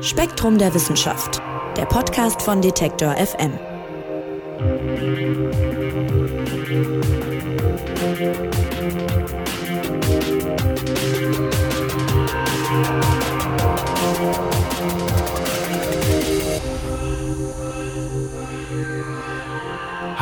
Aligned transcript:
Spektrum 0.00 0.58
der 0.58 0.74
Wissenschaft, 0.74 1.40
der 1.76 1.86
Podcast 1.86 2.42
von 2.42 2.60
Detektor 2.60 3.14
FM. 3.16 3.58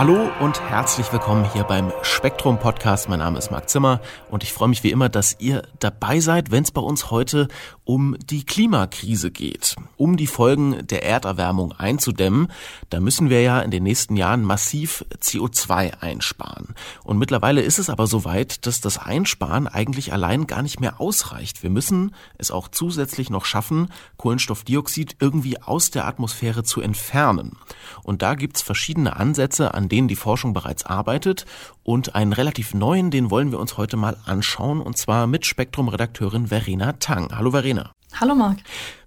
Hallo 0.03 0.31
und 0.41 0.61
herzlich 0.61 1.13
willkommen 1.13 1.45
hier 1.53 1.63
beim 1.63 1.93
Spektrum 2.03 2.59
Podcast. 2.59 3.09
Mein 3.09 3.21
Name 3.21 3.39
ist 3.39 3.53
Marc 3.53 3.69
Zimmer 3.69 4.01
und 4.31 4.43
ich 4.43 4.53
freue 4.53 4.69
mich 4.69 4.83
wie 4.83 4.91
immer, 4.91 5.09
dass 5.09 5.37
ihr 5.39 5.63
dabei 5.79 6.19
seid, 6.19 6.51
wenn 6.51 6.65
es 6.65 6.73
bei 6.73 6.81
uns 6.81 7.13
heute 7.13 7.47
um 7.85 8.17
die 8.19 8.45
Klimakrise 8.45 9.31
geht, 9.31 9.75
um 9.96 10.17
die 10.17 10.29
Folgen 10.29 10.86
der 10.86 11.04
Erderwärmung 11.04 11.72
einzudämmen. 11.72 12.49
Da 12.91 13.00
müssen 13.00 13.29
wir 13.29 13.43
ja 13.43 13.61
in 13.61 13.72
den 13.72 13.82
nächsten 13.82 14.17
Jahren 14.17 14.45
massiv 14.45 15.05
CO2 15.21 16.00
einsparen. 16.00 16.75
Und 17.03 17.18
mittlerweile 17.18 17.61
ist 17.61 17.79
es 17.79 17.91
aber 17.91 18.07
so 18.07 18.25
weit, 18.25 18.67
dass 18.67 18.81
das 18.81 18.99
Einsparen 18.99 19.67
eigentlich 19.67 20.13
allein 20.13 20.46
gar 20.46 20.63
nicht 20.63 20.81
mehr 20.81 21.00
ausreicht. 21.00 21.63
Wir 21.63 21.71
müssen 21.71 22.14
es 22.39 22.50
auch 22.53 22.68
zusätzlich 22.68 23.31
noch 23.31 23.45
schaffen, 23.45 23.89
Kohlenstoffdioxid 24.17 25.17
irgendwie 25.19 25.61
aus 25.61 25.91
der 25.91 26.07
Atmosphäre 26.07 26.63
zu 26.63 26.80
entfernen. 26.80 27.58
Und 28.05 28.22
da 28.22 28.35
gibt's 28.35 28.63
verschiedene 28.63 29.17
Ansätze, 29.17 29.75
an 29.75 29.89
denen 29.89 30.08
die 30.08 30.17
Forschung 30.17 30.53
bereits 30.53 30.86
arbeitet. 30.86 31.46
Und 31.83 32.14
einen 32.14 32.33
relativ 32.33 32.75
neuen, 32.75 33.11
den 33.11 33.30
wollen 33.30 33.50
wir 33.50 33.58
uns 33.58 33.77
heute 33.77 33.97
mal 33.97 34.17
anschauen, 34.25 34.80
und 34.80 34.97
zwar 34.97 35.27
mit 35.27 35.47
Spektrum-Redakteurin 35.47 36.47
Verena 36.47 36.92
Tang. 36.92 37.36
Hallo 37.36 37.50
Verena. 37.50 37.81
Hallo 38.20 38.34
Marc. 38.34 38.58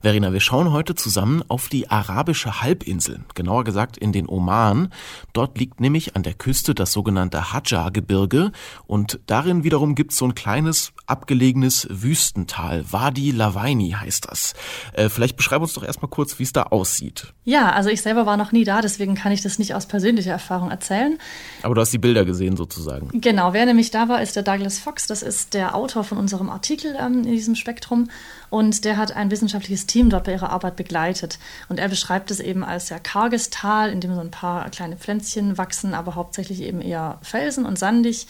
Verena, 0.05 0.31
wir 0.33 0.39
schauen 0.39 0.71
heute 0.71 0.93
zusammen 0.93 1.43
auf 1.47 1.67
die 1.67 1.89
arabische 1.89 2.61
Halbinsel, 2.61 3.21
genauer 3.33 3.63
gesagt 3.63 3.97
in 3.97 4.11
den 4.11 4.29
Oman. 4.29 4.89
Dort 5.33 5.57
liegt 5.57 5.79
nämlich 5.79 6.15
an 6.15 6.21
der 6.21 6.35
Küste 6.35 6.75
das 6.75 6.91
sogenannte 6.91 7.51
Hadja-Gebirge 7.53 8.51
und 8.85 9.19
darin 9.25 9.63
wiederum 9.63 9.95
gibt 9.95 10.11
es 10.11 10.19
so 10.19 10.25
ein 10.25 10.35
kleines 10.35 10.93
abgelegenes 11.07 11.87
Wüstental. 11.89 12.85
Wadi 12.91 13.31
Lawaini 13.31 13.95
heißt 13.99 14.29
das. 14.29 14.53
Äh, 14.93 15.09
vielleicht 15.09 15.37
beschreib 15.37 15.63
uns 15.63 15.73
doch 15.73 15.83
erstmal 15.83 16.11
kurz, 16.11 16.37
wie 16.37 16.43
es 16.43 16.53
da 16.53 16.63
aussieht. 16.63 17.33
Ja, 17.43 17.71
also 17.71 17.89
ich 17.89 18.03
selber 18.03 18.27
war 18.27 18.37
noch 18.37 18.51
nie 18.51 18.63
da, 18.63 18.81
deswegen 18.81 19.15
kann 19.15 19.31
ich 19.31 19.41
das 19.41 19.57
nicht 19.57 19.73
aus 19.73 19.87
persönlicher 19.87 20.33
Erfahrung 20.33 20.69
erzählen. 20.69 21.17
Aber 21.63 21.73
du 21.73 21.81
hast 21.81 21.93
die 21.93 21.97
Bilder 21.97 22.25
gesehen 22.25 22.57
sozusagen. 22.57 23.09
Genau, 23.21 23.53
wer 23.53 23.65
nämlich 23.65 23.89
da 23.89 24.07
war, 24.07 24.21
ist 24.21 24.35
der 24.35 24.43
Douglas 24.43 24.77
Fox. 24.77 25.07
Das 25.07 25.23
ist 25.23 25.55
der 25.55 25.73
Autor 25.73 26.03
von 26.03 26.19
unserem 26.19 26.51
Artikel 26.51 26.95
ähm, 26.99 27.23
in 27.23 27.31
diesem 27.31 27.55
Spektrum 27.55 28.07
und 28.51 28.85
der 28.85 28.97
hat 28.97 29.15
ein 29.15 29.31
wissenschaftliches 29.31 29.87
Team 29.95 30.09
dort 30.09 30.25
bei 30.25 30.33
ihrer 30.33 30.49
Arbeit 30.49 30.75
begleitet. 30.75 31.39
Und 31.69 31.79
er 31.79 31.87
beschreibt 31.87 32.29
es 32.29 32.41
eben 32.41 32.65
als 32.65 32.87
sehr 32.87 32.99
karges 32.99 33.49
Tal, 33.49 33.91
in 33.91 34.01
dem 34.01 34.13
so 34.13 34.19
ein 34.19 34.29
paar 34.29 34.69
kleine 34.69 34.97
Pflänzchen 34.97 35.57
wachsen, 35.57 35.93
aber 35.93 36.15
hauptsächlich 36.15 36.61
eben 36.63 36.81
eher 36.81 37.17
Felsen 37.21 37.65
und 37.65 37.79
sandig. 37.79 38.27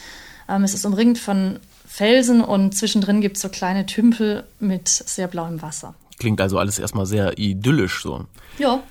Ähm, 0.47 0.63
es 0.63 0.75
ist 0.75 0.85
umringt 0.85 1.17
von 1.17 1.59
Felsen 1.87 2.43
und 2.43 2.77
zwischendrin 2.77 3.19
gibt 3.19 3.37
es 3.37 3.41
so 3.41 3.49
kleine 3.49 3.87
Tümpel 3.87 4.43
mit 4.59 4.87
sehr 4.87 5.27
blauem 5.27 5.63
Wasser. 5.63 5.95
Klingt 6.19 6.39
also 6.39 6.59
alles 6.59 6.77
erstmal 6.77 7.07
sehr 7.07 7.39
idyllisch 7.39 8.03
so. 8.03 8.25
Ja. 8.59 8.83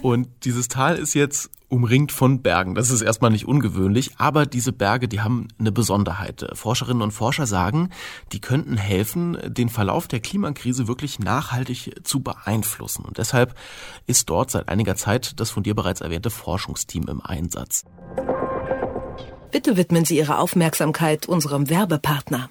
und 0.00 0.28
dieses 0.44 0.68
Tal 0.68 0.96
ist 0.96 1.12
jetzt 1.12 1.50
umringt 1.68 2.12
von 2.12 2.42
Bergen. 2.42 2.74
Das 2.74 2.90
ist 2.90 3.02
erstmal 3.02 3.30
nicht 3.30 3.46
ungewöhnlich, 3.46 4.12
aber 4.18 4.46
diese 4.46 4.72
Berge, 4.72 5.08
die 5.08 5.20
haben 5.20 5.48
eine 5.58 5.72
Besonderheit. 5.72 6.46
Forscherinnen 6.52 7.02
und 7.02 7.10
Forscher 7.10 7.46
sagen, 7.46 7.90
die 8.32 8.40
könnten 8.40 8.76
helfen, 8.76 9.36
den 9.46 9.68
Verlauf 9.68 10.08
der 10.08 10.20
Klimakrise 10.20 10.88
wirklich 10.88 11.18
nachhaltig 11.18 11.94
zu 12.04 12.20
beeinflussen. 12.20 13.04
Und 13.04 13.18
deshalb 13.18 13.54
ist 14.06 14.30
dort 14.30 14.50
seit 14.50 14.68
einiger 14.68 14.96
Zeit 14.96 15.40
das 15.40 15.50
von 15.50 15.62
dir 15.62 15.74
bereits 15.74 16.00
erwähnte 16.00 16.30
Forschungsteam 16.30 17.08
im 17.08 17.20
Einsatz. 17.20 17.84
Bitte 19.50 19.76
widmen 19.76 20.04
Sie 20.04 20.18
Ihre 20.18 20.38
Aufmerksamkeit 20.38 21.26
unserem 21.26 21.70
Werbepartner. 21.70 22.50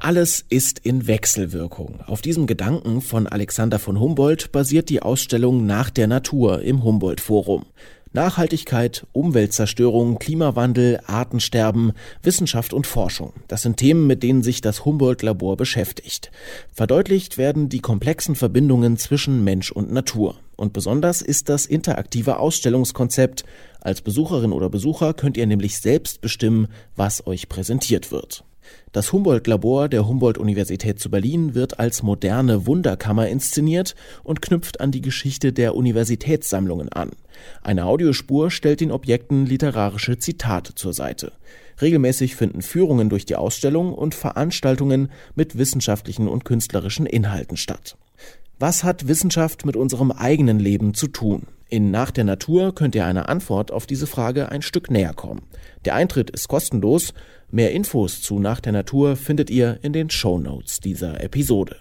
Alles 0.00 0.44
ist 0.48 0.78
in 0.78 1.08
Wechselwirkung. 1.08 2.00
Auf 2.06 2.22
diesem 2.22 2.46
Gedanken 2.46 3.02
von 3.02 3.26
Alexander 3.26 3.80
von 3.80 3.98
Humboldt 3.98 4.52
basiert 4.52 4.90
die 4.90 5.02
Ausstellung 5.02 5.66
Nach 5.66 5.90
der 5.90 6.06
Natur 6.06 6.62
im 6.62 6.84
Humboldt 6.84 7.20
Forum. 7.20 7.66
Nachhaltigkeit, 8.12 9.06
Umweltzerstörung, 9.12 10.18
Klimawandel, 10.18 11.00
Artensterben, 11.06 11.92
Wissenschaft 12.22 12.72
und 12.72 12.86
Forschung. 12.86 13.32
Das 13.48 13.62
sind 13.62 13.76
Themen, 13.76 14.06
mit 14.06 14.22
denen 14.22 14.42
sich 14.42 14.60
das 14.60 14.84
Humboldt-Labor 14.84 15.56
beschäftigt. 15.56 16.30
Verdeutlicht 16.72 17.38
werden 17.38 17.68
die 17.68 17.80
komplexen 17.80 18.34
Verbindungen 18.34 18.96
zwischen 18.96 19.44
Mensch 19.44 19.70
und 19.70 19.92
Natur. 19.92 20.36
Und 20.56 20.72
besonders 20.72 21.22
ist 21.22 21.48
das 21.48 21.66
interaktive 21.66 22.38
Ausstellungskonzept. 22.38 23.44
Als 23.80 24.00
Besucherin 24.00 24.52
oder 24.52 24.68
Besucher 24.68 25.14
könnt 25.14 25.36
ihr 25.36 25.46
nämlich 25.46 25.78
selbst 25.78 26.20
bestimmen, 26.20 26.68
was 26.96 27.26
euch 27.26 27.48
präsentiert 27.48 28.10
wird. 28.10 28.44
Das 28.92 29.12
Humboldt-Labor 29.12 29.88
der 29.88 30.08
Humboldt-Universität 30.08 30.98
zu 30.98 31.10
Berlin 31.10 31.54
wird 31.54 31.78
als 31.78 32.02
moderne 32.02 32.66
Wunderkammer 32.66 33.28
inszeniert 33.28 33.94
und 34.24 34.40
knüpft 34.42 34.80
an 34.80 34.90
die 34.90 35.02
Geschichte 35.02 35.52
der 35.52 35.74
Universitätssammlungen 35.74 36.88
an. 36.90 37.10
Eine 37.62 37.84
Audiospur 37.84 38.50
stellt 38.50 38.80
den 38.80 38.90
Objekten 38.90 39.46
literarische 39.46 40.18
Zitate 40.18 40.74
zur 40.74 40.92
Seite. 40.94 41.32
Regelmäßig 41.80 42.34
finden 42.34 42.62
Führungen 42.62 43.08
durch 43.08 43.26
die 43.26 43.36
Ausstellung 43.36 43.92
und 43.92 44.14
Veranstaltungen 44.14 45.10
mit 45.34 45.58
wissenschaftlichen 45.58 46.26
und 46.26 46.44
künstlerischen 46.44 47.06
Inhalten 47.06 47.56
statt. 47.56 47.96
Was 48.58 48.82
hat 48.82 49.06
Wissenschaft 49.06 49.64
mit 49.64 49.76
unserem 49.76 50.10
eigenen 50.10 50.58
Leben 50.58 50.94
zu 50.94 51.06
tun? 51.06 51.46
In 51.70 51.90
Nach 51.90 52.10
der 52.10 52.24
Natur 52.24 52.74
könnt 52.74 52.94
ihr 52.94 53.04
einer 53.04 53.28
Antwort 53.28 53.70
auf 53.70 53.86
diese 53.86 54.06
Frage 54.06 54.48
ein 54.48 54.62
Stück 54.62 54.90
näher 54.90 55.12
kommen. 55.12 55.42
Der 55.84 55.94
Eintritt 55.94 56.30
ist 56.30 56.48
kostenlos. 56.48 57.12
Mehr 57.50 57.72
Infos 57.72 58.20
zu 58.20 58.38
Nach 58.38 58.60
der 58.60 58.72
Natur 58.72 59.16
findet 59.16 59.48
ihr 59.48 59.78
in 59.80 59.94
den 59.94 60.10
Show 60.10 60.38
Notes 60.38 60.80
dieser 60.80 61.22
Episode. 61.22 61.76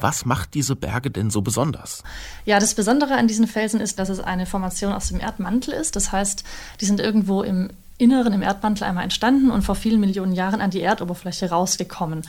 Was 0.00 0.24
macht 0.24 0.54
diese 0.54 0.74
Berge 0.74 1.10
denn 1.10 1.28
so 1.28 1.42
besonders? 1.42 2.02
Ja, 2.46 2.58
das 2.58 2.74
Besondere 2.74 3.14
an 3.14 3.28
diesen 3.28 3.46
Felsen 3.46 3.80
ist, 3.80 3.98
dass 3.98 4.08
es 4.08 4.20
eine 4.20 4.46
Formation 4.46 4.94
aus 4.94 5.08
dem 5.08 5.20
Erdmantel 5.20 5.74
ist. 5.74 5.96
Das 5.96 6.12
heißt, 6.12 6.44
die 6.80 6.86
sind 6.86 7.00
irgendwo 7.00 7.42
im 7.42 7.68
Inneren, 7.98 8.32
im 8.32 8.40
Erdmantel 8.40 8.84
einmal 8.84 9.04
entstanden 9.04 9.50
und 9.50 9.62
vor 9.62 9.74
vielen 9.74 10.00
Millionen 10.00 10.32
Jahren 10.32 10.62
an 10.62 10.70
die 10.70 10.80
Erdoberfläche 10.80 11.50
rausgekommen. 11.50 12.22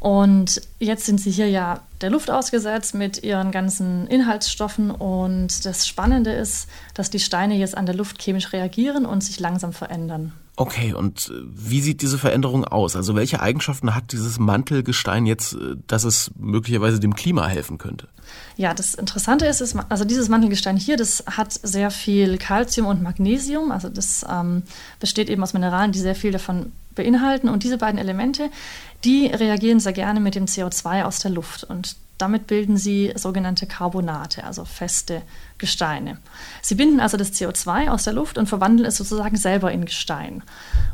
Und 0.00 0.60
jetzt 0.80 1.06
sind 1.06 1.20
sie 1.20 1.30
hier 1.30 1.48
ja 1.48 1.82
der 2.00 2.10
Luft 2.10 2.32
ausgesetzt 2.32 2.96
mit 2.96 3.22
ihren 3.22 3.52
ganzen 3.52 4.08
Inhaltsstoffen. 4.08 4.90
Und 4.90 5.64
das 5.64 5.86
Spannende 5.86 6.32
ist, 6.32 6.66
dass 6.94 7.10
die 7.10 7.20
Steine 7.20 7.56
jetzt 7.56 7.76
an 7.76 7.86
der 7.86 7.94
Luft 7.94 8.20
chemisch 8.20 8.52
reagieren 8.52 9.06
und 9.06 9.22
sich 9.22 9.38
langsam 9.38 9.72
verändern. 9.72 10.32
Okay, 10.60 10.92
und 10.92 11.30
äh, 11.30 11.34
wie 11.54 11.80
sieht 11.80 12.02
diese 12.02 12.18
Veränderung 12.18 12.64
aus? 12.64 12.96
Also 12.96 13.14
welche 13.14 13.40
Eigenschaften 13.40 13.94
hat 13.94 14.10
dieses 14.10 14.40
Mantelgestein 14.40 15.24
jetzt, 15.24 15.52
äh, 15.52 15.76
dass 15.86 16.02
es 16.02 16.32
möglicherweise 16.36 16.98
dem 16.98 17.14
Klima 17.14 17.46
helfen 17.46 17.78
könnte? 17.78 18.08
Ja, 18.56 18.74
das 18.74 18.94
Interessante 18.94 19.46
ist, 19.46 19.60
ist 19.60 19.76
also 19.88 20.04
dieses 20.04 20.28
Mantelgestein 20.28 20.76
hier, 20.76 20.96
das 20.96 21.22
hat 21.28 21.52
sehr 21.52 21.92
viel 21.92 22.38
Calcium 22.38 22.88
und 22.88 23.04
Magnesium. 23.04 23.70
Also 23.70 23.88
das 23.88 24.26
ähm, 24.28 24.64
besteht 24.98 25.30
eben 25.30 25.44
aus 25.44 25.52
Mineralen, 25.52 25.92
die 25.92 26.00
sehr 26.00 26.16
viel 26.16 26.32
davon 26.32 26.72
beinhalten. 26.96 27.48
Und 27.48 27.62
diese 27.62 27.78
beiden 27.78 28.00
Elemente, 28.00 28.50
die 29.04 29.26
reagieren 29.26 29.78
sehr 29.78 29.92
gerne 29.92 30.18
mit 30.18 30.34
dem 30.34 30.46
CO2 30.46 31.04
aus 31.04 31.20
der 31.20 31.30
Luft. 31.30 31.62
Und 31.62 31.94
damit 32.18 32.46
bilden 32.46 32.76
sie 32.76 33.12
sogenannte 33.14 33.66
Carbonate, 33.66 34.44
also 34.44 34.64
feste 34.64 35.22
Gesteine. 35.56 36.18
Sie 36.62 36.74
binden 36.74 37.00
also 37.00 37.16
das 37.16 37.32
CO2 37.32 37.88
aus 37.88 38.04
der 38.04 38.12
Luft 38.12 38.38
und 38.38 38.48
verwandeln 38.48 38.86
es 38.86 38.96
sozusagen 38.96 39.36
selber 39.36 39.72
in 39.72 39.84
Gestein. 39.84 40.42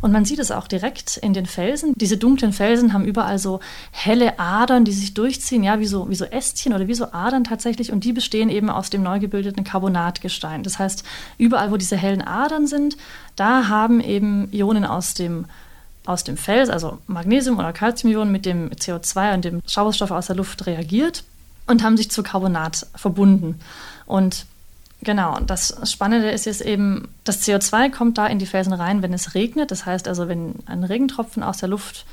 Und 0.00 0.12
man 0.12 0.24
sieht 0.24 0.38
es 0.38 0.50
auch 0.50 0.66
direkt 0.66 1.16
in 1.18 1.34
den 1.34 1.46
Felsen. 1.46 1.92
Diese 1.96 2.16
dunklen 2.16 2.52
Felsen 2.52 2.92
haben 2.92 3.04
überall 3.04 3.38
so 3.38 3.60
helle 3.90 4.38
Adern, 4.38 4.84
die 4.84 4.92
sich 4.92 5.14
durchziehen, 5.14 5.64
ja, 5.64 5.80
wie 5.80 5.86
so, 5.86 6.08
wie 6.08 6.14
so 6.14 6.24
Ästchen 6.24 6.72
oder 6.72 6.88
wie 6.88 6.94
so 6.94 7.12
Adern 7.12 7.44
tatsächlich. 7.44 7.92
Und 7.92 8.04
die 8.04 8.12
bestehen 8.12 8.48
eben 8.48 8.70
aus 8.70 8.90
dem 8.90 9.02
neu 9.02 9.18
gebildeten 9.18 9.64
Carbonatgestein. 9.64 10.62
Das 10.62 10.78
heißt, 10.78 11.04
überall, 11.38 11.70
wo 11.70 11.76
diese 11.76 11.96
hellen 11.96 12.22
Adern 12.22 12.66
sind, 12.66 12.96
da 13.36 13.68
haben 13.68 14.00
eben 14.00 14.48
Ionen 14.52 14.84
aus 14.84 15.14
dem 15.14 15.46
aus 16.06 16.24
dem 16.24 16.36
Fels, 16.36 16.68
also 16.68 16.98
Magnesium- 17.06 17.58
oder 17.58 17.72
Calciumionen 17.72 18.32
mit 18.32 18.46
dem 18.46 18.70
CO2 18.70 19.34
und 19.34 19.44
dem 19.44 19.62
Sauerstoff 19.66 20.10
aus 20.10 20.26
der 20.26 20.36
Luft 20.36 20.66
reagiert 20.66 21.24
und 21.66 21.82
haben 21.82 21.96
sich 21.96 22.10
zu 22.10 22.22
Carbonat 22.22 22.86
verbunden. 22.94 23.60
Und 24.06 24.46
genau, 25.02 25.38
das 25.40 25.76
Spannende 25.90 26.30
ist 26.30 26.44
jetzt 26.46 26.60
eben, 26.60 27.08
das 27.24 27.42
CO2 27.42 27.90
kommt 27.90 28.18
da 28.18 28.26
in 28.26 28.38
die 28.38 28.46
Felsen 28.46 28.72
rein, 28.72 29.02
wenn 29.02 29.14
es 29.14 29.34
regnet. 29.34 29.70
Das 29.70 29.86
heißt 29.86 30.08
also, 30.08 30.28
wenn 30.28 30.56
ein 30.66 30.84
Regentropfen 30.84 31.42
aus 31.42 31.58
der 31.58 31.68
Luft 31.68 32.04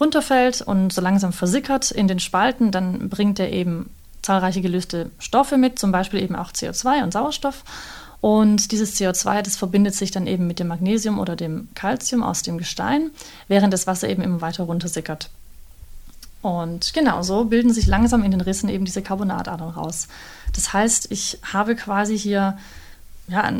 runterfällt 0.00 0.60
und 0.60 0.92
so 0.92 1.00
langsam 1.00 1.32
versickert 1.32 1.90
in 1.90 2.08
den 2.08 2.20
Spalten, 2.20 2.70
dann 2.70 3.08
bringt 3.08 3.38
er 3.38 3.52
eben 3.52 3.90
zahlreiche 4.22 4.62
gelöste 4.62 5.10
Stoffe 5.18 5.56
mit, 5.56 5.78
zum 5.78 5.92
Beispiel 5.92 6.22
eben 6.22 6.34
auch 6.34 6.50
CO2 6.50 7.02
und 7.02 7.12
Sauerstoff. 7.12 7.62
Und 8.24 8.72
dieses 8.72 8.98
CO2, 8.98 9.42
das 9.42 9.56
verbindet 9.56 9.94
sich 9.94 10.10
dann 10.10 10.26
eben 10.26 10.46
mit 10.46 10.58
dem 10.58 10.68
Magnesium 10.68 11.18
oder 11.18 11.36
dem 11.36 11.68
Calcium 11.74 12.22
aus 12.22 12.40
dem 12.40 12.56
Gestein, 12.56 13.10
während 13.48 13.74
das 13.74 13.86
Wasser 13.86 14.08
eben 14.08 14.22
immer 14.22 14.40
weiter 14.40 14.64
runtersickert. 14.64 15.28
Und 16.40 16.94
genau 16.94 17.22
so 17.22 17.44
bilden 17.44 17.70
sich 17.70 17.86
langsam 17.86 18.24
in 18.24 18.30
den 18.30 18.40
Rissen 18.40 18.70
eben 18.70 18.86
diese 18.86 19.02
Carbonatadern 19.02 19.68
raus. 19.68 20.08
Das 20.54 20.72
heißt, 20.72 21.12
ich 21.12 21.38
habe 21.52 21.76
quasi 21.76 22.18
hier, 22.18 22.56
ja, 23.28 23.52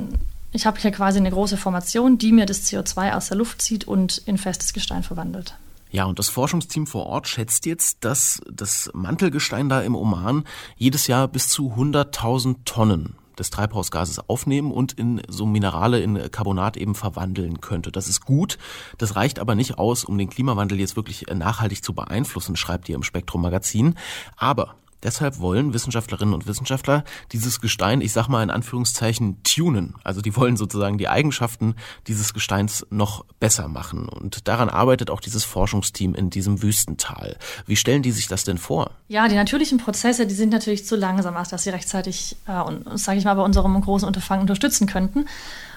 ich 0.52 0.64
habe 0.64 0.80
hier 0.80 0.92
quasi 0.92 1.18
eine 1.18 1.30
große 1.30 1.58
Formation, 1.58 2.16
die 2.16 2.32
mir 2.32 2.46
das 2.46 2.62
CO2 2.62 3.12
aus 3.12 3.28
der 3.28 3.36
Luft 3.36 3.60
zieht 3.60 3.86
und 3.86 4.16
in 4.24 4.38
festes 4.38 4.72
Gestein 4.72 5.02
verwandelt. 5.02 5.58
Ja, 5.90 6.06
und 6.06 6.18
das 6.18 6.30
Forschungsteam 6.30 6.86
vor 6.86 7.04
Ort 7.04 7.28
schätzt 7.28 7.66
jetzt, 7.66 7.98
dass 8.00 8.40
das 8.50 8.90
Mantelgestein 8.94 9.68
da 9.68 9.82
im 9.82 9.94
Oman 9.94 10.44
jedes 10.78 11.06
Jahr 11.06 11.28
bis 11.28 11.48
zu 11.48 11.74
100.000 11.74 12.64
Tonnen 12.64 13.16
des 13.38 13.50
Treibhausgases 13.50 14.28
aufnehmen 14.28 14.70
und 14.70 14.92
in 14.92 15.22
so 15.28 15.46
Minerale 15.46 16.00
in 16.00 16.30
Carbonat 16.30 16.76
eben 16.76 16.94
verwandeln 16.94 17.60
könnte. 17.60 17.92
Das 17.92 18.08
ist 18.08 18.24
gut, 18.24 18.58
das 18.98 19.16
reicht 19.16 19.38
aber 19.38 19.54
nicht 19.54 19.78
aus, 19.78 20.04
um 20.04 20.18
den 20.18 20.30
Klimawandel 20.30 20.78
jetzt 20.80 20.96
wirklich 20.96 21.26
nachhaltig 21.32 21.84
zu 21.84 21.94
beeinflussen, 21.94 22.56
schreibt 22.56 22.88
ihr 22.88 22.94
im 22.94 23.02
Spektrum 23.02 23.42
Magazin. 23.42 23.94
Aber 24.36 24.76
Deshalb 25.04 25.38
wollen 25.38 25.74
Wissenschaftlerinnen 25.74 26.34
und 26.34 26.46
Wissenschaftler 26.46 27.04
dieses 27.32 27.60
Gestein, 27.60 28.00
ich 28.00 28.12
sag 28.12 28.28
mal 28.28 28.42
in 28.42 28.50
Anführungszeichen, 28.50 29.42
tunen. 29.44 29.94
Also 30.02 30.22
die 30.22 30.34
wollen 30.34 30.56
sozusagen 30.56 30.98
die 30.98 31.08
Eigenschaften 31.08 31.74
dieses 32.08 32.32
Gesteins 32.32 32.86
noch 32.90 33.24
besser 33.38 33.68
machen. 33.68 34.08
Und 34.08 34.48
daran 34.48 34.70
arbeitet 34.70 35.10
auch 35.10 35.20
dieses 35.20 35.44
Forschungsteam 35.44 36.14
in 36.14 36.30
diesem 36.30 36.62
Wüstental. 36.62 37.36
Wie 37.66 37.76
stellen 37.76 38.02
die 38.02 38.12
sich 38.12 38.26
das 38.26 38.44
denn 38.44 38.58
vor? 38.58 38.90
Ja, 39.08 39.28
die 39.28 39.36
natürlichen 39.36 39.78
Prozesse, 39.78 40.26
die 40.26 40.34
sind 40.34 40.50
natürlich 40.50 40.86
zu 40.86 40.96
langsam, 40.96 41.34
dass 41.34 41.62
sie 41.62 41.70
rechtzeitig, 41.70 42.36
äh, 42.46 42.96
sage 42.96 43.18
ich 43.18 43.24
mal, 43.24 43.34
bei 43.34 43.42
unserem 43.42 43.78
großen 43.78 44.08
Unterfangen 44.08 44.42
unterstützen 44.42 44.86
könnten. 44.86 45.26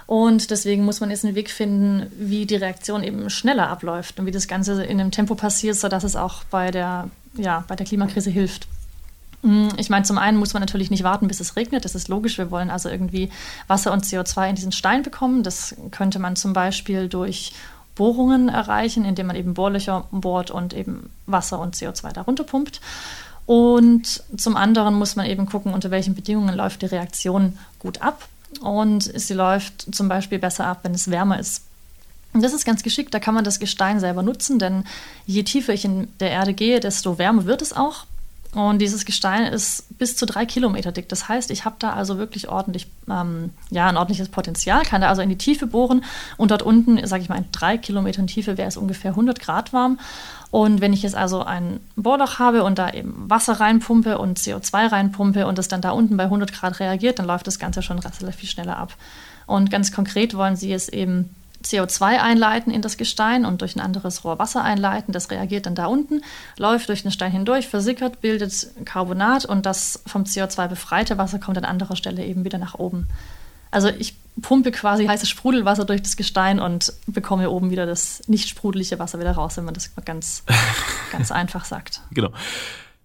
Und 0.06 0.52
deswegen 0.52 0.86
muss 0.86 1.02
man 1.02 1.10
jetzt 1.10 1.26
einen 1.26 1.36
Weg 1.36 1.50
finden, 1.50 2.10
wie 2.18 2.46
die 2.46 2.56
Reaktion 2.56 3.04
eben 3.04 3.30
schneller 3.30 3.68
abläuft 3.68 4.18
und 4.20 4.26
wie 4.26 4.32
das 4.32 4.48
Ganze 4.48 4.82
in 4.86 5.02
einem 5.02 5.12
Tempo 5.12 5.36
passiert, 5.36 5.76
sodass 5.76 6.06
es 6.06 6.16
auch 6.16 6.46
bei 6.46 6.72
der, 6.72 7.10
ja, 7.36 7.66
bei 7.68 7.76
der 7.76 7.86
Klimakrise 7.86 8.30
hilft. 8.30 8.68
Mm, 9.42 9.70
ich 9.78 9.90
meine, 9.90 10.04
zum 10.04 10.18
einen 10.18 10.38
muss 10.38 10.54
man 10.54 10.62
natürlich 10.62 10.92
nicht 10.92 11.04
warten, 11.04 11.28
bis 11.28 11.40
es 11.40 11.56
regnet. 11.56 11.86
Das 11.86 11.96
ist 11.96 12.08
logisch. 12.08 12.38
Wir 12.38 12.52
wollen 12.52 12.70
also 12.70 12.90
irgendwie 12.90 13.30
Wasser 13.68 13.92
und 13.92 14.06
CO2 14.06 14.50
in 14.50 14.56
diesen 14.56 14.72
Stein 14.72 15.04
bekommen. 15.04 15.44
Das 15.44 15.76
könnte 15.92 16.20
man 16.20 16.36
zum 16.36 16.54
Beispiel 16.54 17.08
durch 17.08 17.54
Bohrungen 17.96 18.50
erreichen, 18.50 19.06
indem 19.06 19.28
man 19.28 19.36
eben 19.36 19.54
Bohrlöcher 19.54 20.06
bohrt 20.12 20.52
und 20.52 20.74
eben 20.74 21.10
Wasser 21.26 21.60
und 21.60 21.76
CO2 21.76 22.14
darunter 22.14 22.44
pumpt. 22.44 22.80
Und 23.46 24.24
zum 24.36 24.58
anderen 24.58 24.96
muss 24.96 25.16
man 25.16 25.26
eben 25.26 25.46
gucken, 25.46 25.74
unter 25.74 25.90
welchen 25.90 26.16
Bedingungen 26.16 26.56
läuft 26.56 26.82
die 26.82 26.88
Reaktion 26.88 27.58
gut 27.80 28.02
ab. 28.02 28.28
Und 28.62 29.04
sie 29.04 29.34
läuft 29.34 29.94
zum 29.94 30.10
Beispiel 30.10 30.40
besser 30.40 30.66
ab, 30.66 30.80
wenn 30.84 30.94
es 30.94 31.10
wärmer 31.10 31.40
ist. 31.40 31.64
Und 32.34 32.44
das 32.44 32.54
ist 32.54 32.66
ganz 32.66 32.84
geschickt, 32.84 33.14
da 33.14 33.20
kann 33.20 33.34
man 33.34 33.44
das 33.44 33.60
Gestein 33.60 34.00
selber 34.00 34.22
nutzen, 34.22 34.60
denn 34.60 34.84
je 35.26 35.44
tiefer 35.44 35.74
ich 35.74 35.86
in 35.86 36.08
der 36.20 36.30
Erde 36.30 36.54
gehe, 36.54 36.80
desto 36.80 37.18
wärmer 37.18 37.46
wird 37.46 37.62
es 37.62 37.74
auch. 37.74 38.06
Und 38.58 38.80
dieses 38.80 39.06
Gestein 39.06 39.54
ist 39.54 40.00
bis 40.00 40.18
zu 40.18 40.26
drei 40.26 40.48
Kilometer 40.48 40.92
dick. 40.92 41.08
Das 41.10 41.30
heißt, 41.30 41.52
ich 41.52 41.64
habe 41.64 41.76
da 41.78 41.94
also 41.94 42.18
wirklich 42.18 42.50
ordentlich, 42.50 42.88
ähm, 43.08 43.52
ja, 43.70 43.86
ein 43.86 43.98
ordentliches 43.98 44.30
Potenzial, 44.30 44.82
kann 44.82 45.02
da 45.02 45.10
also 45.10 45.22
in 45.22 45.30
die 45.30 45.38
Tiefe 45.38 45.68
bohren. 45.68 46.04
Und 46.38 46.50
dort 46.50 46.64
unten, 46.64 47.06
sage 47.06 47.22
ich 47.22 47.30
mal, 47.30 47.38
in 47.38 47.46
drei 47.52 47.78
Kilometern 47.78 48.26
Tiefe 48.26 48.58
wäre 48.58 48.68
es 48.68 48.76
ungefähr 48.76 49.12
100 49.12 49.40
Grad 49.40 49.74
warm. 49.74 50.00
Und 50.50 50.82
wenn 50.82 50.92
ich 50.92 51.04
jetzt 51.04 51.14
also 51.14 51.44
ein 51.44 51.80
Bohrloch 51.96 52.40
habe 52.40 52.64
und 52.64 52.80
da 52.80 52.90
eben 52.90 53.30
Wasser 53.30 53.60
reinpumpe 53.60 54.18
und 54.18 54.40
CO2 54.40 54.92
reinpumpe 54.92 55.46
und 55.46 55.60
es 55.60 55.68
dann 55.68 55.82
da 55.82 55.92
unten 55.92 56.18
bei 56.18 56.24
100 56.24 56.52
Grad 56.52 56.80
reagiert, 56.80 57.20
dann 57.20 57.28
läuft 57.28 57.46
das 57.46 57.60
Ganze 57.60 57.84
schon 57.84 58.00
relativ 58.00 58.38
viel 58.38 58.50
schneller 58.50 58.78
ab. 58.78 58.96
Und 59.46 59.70
ganz 59.70 59.92
konkret 59.92 60.36
wollen 60.36 60.56
sie 60.56 60.74
es 60.74 60.90
eben 60.90 61.30
CO2 61.70 62.20
einleiten 62.20 62.72
in 62.72 62.82
das 62.82 62.98
Gestein 62.98 63.46
und 63.46 63.62
durch 63.62 63.76
ein 63.76 63.80
anderes 63.80 64.24
Rohr 64.24 64.40
Wasser 64.40 64.64
einleiten. 64.64 65.12
Das 65.12 65.32
reagiert 65.32 65.66
dann 65.66 65.76
da 65.76 65.88
unten, 65.88 66.22
läuft 66.58 66.90
durch 66.90 67.04
den 67.04 67.12
Stein 67.12 67.32
hindurch, 67.32 67.68
versickert, 67.68 68.22
bildet 68.22 68.68
Carbonat 68.86 69.46
und 69.46 69.66
das 69.66 70.02
vom 70.06 70.24
CO2 70.24 70.68
befreite 70.68 71.18
Wasser 71.18 71.40
kommt 71.40 71.58
an 71.58 71.66
anderer 71.66 71.96
Stelle 71.96 72.26
eben 72.26 72.44
wieder 72.44 72.58
nach 72.58 72.76
oben. 72.76 73.08
Also 73.72 73.90
ich 73.90 74.16
pumpe 74.42 74.72
quasi 74.72 75.06
heißes 75.06 75.30
Sprudelwasser 75.30 75.86
durch 75.86 76.02
das 76.02 76.16
Gestein 76.16 76.60
und 76.60 76.94
bekomme 77.06 77.50
oben 77.50 77.70
wieder 77.70 77.86
das 77.86 78.22
nicht 78.28 78.48
sprudelige 78.48 79.00
Wasser 79.00 79.20
wieder 79.20 79.32
raus, 79.32 79.58
wenn 79.58 79.66
man 79.66 79.74
das 79.74 79.94
ganz, 80.06 80.44
ganz 81.12 81.32
einfach 81.32 81.66
sagt. 81.66 82.02
Genau. 82.12 82.32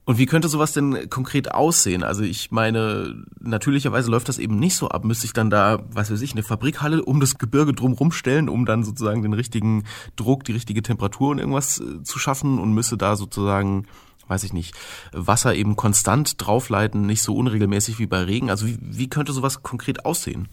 Und 0.05 0.19
wie 0.19 0.27
könnte 0.27 0.49
sowas 0.49 0.73
denn 0.73 1.09
konkret 1.11 1.53
aussehen? 1.53 2.03
Also 2.03 2.25
ich 2.25 2.51
meine, 2.51 3.25
natürlicherweise 3.41 4.11
läuft 4.11 4.29
das 4.29 4.39
eben 4.39 4.59
nicht 4.59 4.75
so 4.77 4.89
ab. 4.89 5.05
Müsste 5.05 5.27
ich 5.27 5.33
dann 5.33 5.49
da, 5.49 5.85
was 5.93 6.11
weiß 6.11 6.23
ich, 6.23 6.33
eine 6.33 6.43
Fabrikhalle 6.43 7.05
um 7.05 7.21
das 7.21 7.39
Gebirge 7.39 7.73
drumherum 7.73 8.11
stellen, 8.11 8.49
um 8.49 8.67
dann 8.67 8.83
sozusagen 8.83 9.23
den 9.23 9.33
richtigen 9.33 9.85
Druck, 10.17 10.43
die 10.43 10.53
richtige 10.53 10.83
Temperatur 10.83 11.31
und 11.31 11.39
irgendwas 11.39 11.81
äh, 11.81 12.03
zu 12.03 12.19
schaffen 12.19 12.59
und 12.59 12.73
müsste 12.73 12.97
da 12.97 13.17
sozusagen 13.17 13.87
weiß 14.29 14.45
ich 14.45 14.53
nicht, 14.53 14.75
Wasser 15.13 15.55
eben 15.55 15.77
konstant 15.77 16.35
draufleiten, 16.39 17.07
nicht 17.07 17.23
so 17.23 17.37
unregelmäßig 17.37 17.99
wie 17.99 18.07
bei 18.07 18.23
Regen. 18.23 18.51
Also 18.51 18.67
wie, 18.67 18.79
wie 18.81 19.11
könnte 19.11 19.33
sowas 19.33 19.63
konkret 19.63 20.07
aussehen? 20.07 20.49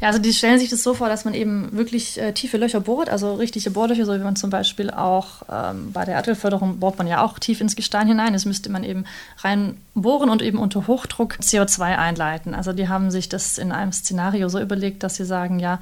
Ja, 0.00 0.08
also 0.08 0.18
die 0.18 0.32
stellen 0.32 0.58
sich 0.58 0.70
das 0.70 0.82
so 0.82 0.94
vor, 0.94 1.08
dass 1.08 1.24
man 1.24 1.34
eben 1.34 1.70
wirklich 1.72 2.20
äh, 2.20 2.32
tiefe 2.32 2.56
Löcher 2.56 2.80
bohrt, 2.80 3.08
also 3.08 3.34
richtige 3.34 3.70
Bohrlöcher, 3.70 4.04
so 4.04 4.14
wie 4.14 4.18
man 4.18 4.36
zum 4.36 4.50
Beispiel 4.50 4.90
auch 4.90 5.42
ähm, 5.50 5.92
bei 5.92 6.04
der 6.04 6.14
Erdölförderung 6.14 6.78
bohrt 6.78 6.98
man 6.98 7.06
ja 7.06 7.22
auch 7.22 7.38
tief 7.38 7.60
ins 7.60 7.76
Gestein 7.76 8.06
hinein. 8.06 8.32
Das 8.32 8.44
müsste 8.44 8.70
man 8.70 8.84
eben 8.84 9.04
rein 9.38 9.76
bohren 9.94 10.30
und 10.30 10.42
eben 10.42 10.58
unter 10.58 10.86
Hochdruck 10.86 11.38
CO2 11.40 11.96
einleiten. 11.96 12.54
Also 12.54 12.72
die 12.72 12.88
haben 12.88 13.10
sich 13.10 13.28
das 13.28 13.58
in 13.58 13.72
einem 13.72 13.92
Szenario 13.92 14.48
so 14.48 14.60
überlegt, 14.60 15.02
dass 15.02 15.16
sie 15.16 15.24
sagen, 15.24 15.58
ja, 15.58 15.80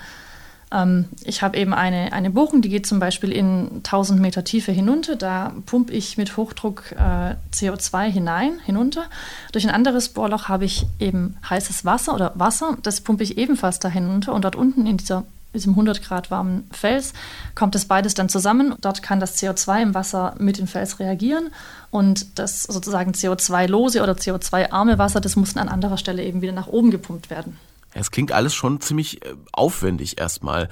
ähm, 0.72 1.06
ich 1.24 1.42
habe 1.42 1.56
eben 1.56 1.74
eine, 1.74 2.12
eine 2.12 2.30
Bohrung, 2.30 2.62
die 2.62 2.68
geht 2.68 2.86
zum 2.86 3.00
Beispiel 3.00 3.32
in 3.32 3.76
1000 3.78 4.20
Meter 4.20 4.44
Tiefe 4.44 4.72
hinunter. 4.72 5.16
Da 5.16 5.52
pumpe 5.66 5.92
ich 5.92 6.16
mit 6.16 6.36
Hochdruck 6.36 6.92
äh, 6.92 7.34
CO2 7.52 8.10
hinein, 8.10 8.58
hinunter. 8.64 9.04
Durch 9.52 9.66
ein 9.66 9.74
anderes 9.74 10.10
Bohrloch 10.10 10.48
habe 10.48 10.64
ich 10.64 10.86
eben 10.98 11.36
heißes 11.48 11.84
Wasser 11.84 12.14
oder 12.14 12.32
Wasser. 12.34 12.76
Das 12.82 13.00
pumpe 13.00 13.24
ich 13.24 13.38
ebenfalls 13.38 13.78
da 13.78 13.88
hinunter. 13.88 14.32
Und 14.32 14.44
dort 14.44 14.56
unten 14.56 14.86
in 14.86 14.96
dieser 14.96 15.24
diesem 15.52 15.72
100 15.72 16.02
Grad 16.02 16.30
warmen 16.30 16.68
Fels, 16.70 17.12
kommt 17.56 17.74
das 17.74 17.86
beides 17.86 18.14
dann 18.14 18.28
zusammen. 18.28 18.76
Dort 18.80 19.02
kann 19.02 19.18
das 19.18 19.36
CO2 19.42 19.82
im 19.82 19.94
Wasser 19.94 20.34
mit 20.38 20.58
dem 20.58 20.68
Fels 20.68 21.00
reagieren 21.00 21.50
und 21.90 22.38
das 22.38 22.62
sozusagen 22.62 23.12
CO2-lose 23.12 24.00
oder 24.00 24.12
CO2-arme 24.12 24.98
Wasser, 24.98 25.20
das 25.20 25.34
muss 25.34 25.56
an 25.56 25.68
anderer 25.68 25.96
Stelle 25.96 26.22
eben 26.22 26.40
wieder 26.40 26.52
nach 26.52 26.68
oben 26.68 26.92
gepumpt 26.92 27.30
werden. 27.30 27.56
Es 27.94 28.10
klingt 28.10 28.32
alles 28.32 28.54
schon 28.54 28.80
ziemlich 28.80 29.24
äh, 29.24 29.34
aufwendig 29.52 30.20
erstmal. 30.20 30.68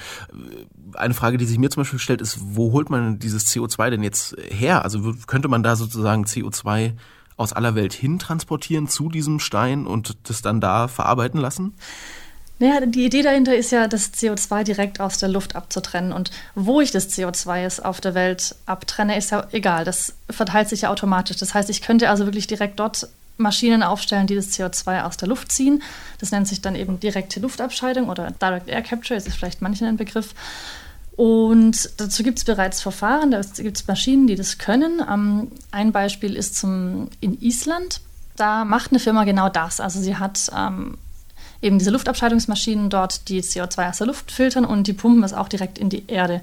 Eine 0.95 1.15
Frage, 1.15 1.37
die 1.37 1.47
sich 1.47 1.59
mir 1.59 1.71
zum 1.71 1.83
Beispiel 1.83 1.99
stellt, 1.99 2.21
ist, 2.21 2.39
wo 2.41 2.73
holt 2.73 2.91
man 2.91 3.19
dieses 3.19 3.47
CO2 3.49 3.91
denn 3.91 4.03
jetzt 4.03 4.37
her? 4.51 4.85
Also 4.85 5.15
könnte 5.27 5.49
man 5.49 5.63
da 5.63 5.77
sozusagen 5.77 6.25
CO2 6.25 6.95
aus 7.37 7.53
aller 7.53 7.75
Welt 7.75 7.93
hin 7.93 8.19
transportieren 8.19 8.89
zu 8.89 9.09
diesem 9.09 9.41
Stein 9.41 9.87
und 9.87 10.17
das 10.25 10.43
dann 10.43 10.61
da 10.61 10.89
verarbeiten 10.89 11.41
lassen? 11.41 11.75
Naja, 12.61 12.85
die 12.85 13.05
Idee 13.05 13.23
dahinter 13.23 13.55
ist 13.55 13.71
ja, 13.71 13.87
das 13.87 14.13
CO2 14.13 14.65
direkt 14.65 15.01
aus 15.01 15.19
der 15.19 15.29
Luft 15.29 15.55
abzutrennen. 15.55 16.13
Und 16.13 16.33
wo 16.57 16.81
ich 16.81 16.91
das 16.91 17.09
CO2 17.17 17.63
jetzt 17.63 17.85
auf 17.85 18.01
der 18.01 18.15
Welt 18.15 18.57
abtrenne, 18.67 19.17
ist 19.17 19.31
ja 19.31 19.47
egal. 19.53 19.85
Das 19.85 20.15
verteilt 20.29 20.69
sich 20.69 20.83
ja 20.83 20.91
automatisch. 20.91 21.37
Das 21.37 21.55
heißt, 21.55 21.71
ich 21.71 21.83
könnte 21.83 22.11
also 22.11 22.27
wirklich 22.27 22.49
direkt 22.49 22.81
dort 22.81 23.09
Maschinen 23.39 23.83
aufstellen, 23.83 24.27
die 24.27 24.35
das 24.35 24.51
CO2 24.51 25.03
aus 25.05 25.17
der 25.17 25.29
Luft 25.29 25.51
ziehen. 25.51 25.83
Das 26.19 26.31
nennt 26.31 26.49
sich 26.49 26.61
dann 26.61 26.75
eben 26.75 27.01
direkte 27.01 27.41
Luftabscheidung 27.41 28.09
oder 28.09 28.31
Direct 28.33 28.69
Air 28.69 28.83
Capture, 28.83 29.17
ist 29.17 29.33
vielleicht 29.33 29.63
manchen 29.63 29.87
ein 29.87 29.97
Begriff. 29.97 30.35
Und 31.17 31.91
dazu 31.97 32.23
gibt 32.23 32.39
es 32.39 32.45
bereits 32.45 32.81
Verfahren, 32.81 33.33
da 33.33 33.41
gibt 33.41 33.77
es 33.77 33.87
Maschinen, 33.89 34.29
die 34.29 34.37
das 34.37 34.59
können. 34.59 35.03
Ähm, 35.11 35.51
ein 35.73 35.91
Beispiel 35.91 36.37
ist 36.37 36.57
zum, 36.57 37.09
in 37.21 37.41
Island. 37.41 38.01
Da 38.37 38.65
macht 38.65 38.93
eine 38.93 39.01
Firma 39.01 39.25
genau 39.25 39.49
das. 39.49 39.81
Also 39.81 40.01
sie 40.01 40.17
hat 40.17 40.49
ähm, 40.57 40.97
eben 41.63 41.79
diese 41.79 41.91
Luftabscheidungsmaschinen 41.91 42.91
dort, 42.91 43.29
die 43.29 43.43
CO2 43.43 43.91
aus 43.91 43.99
der 43.99 44.07
Luft 44.07 44.31
filtern 44.31 44.65
und 44.65 44.87
die 44.87 44.93
pumpen 44.93 45.25
es 45.25 45.33
auch 45.33 45.49
direkt 45.49 45.79
in 45.79 45.89
die 45.89 46.05
Erde. 46.07 46.43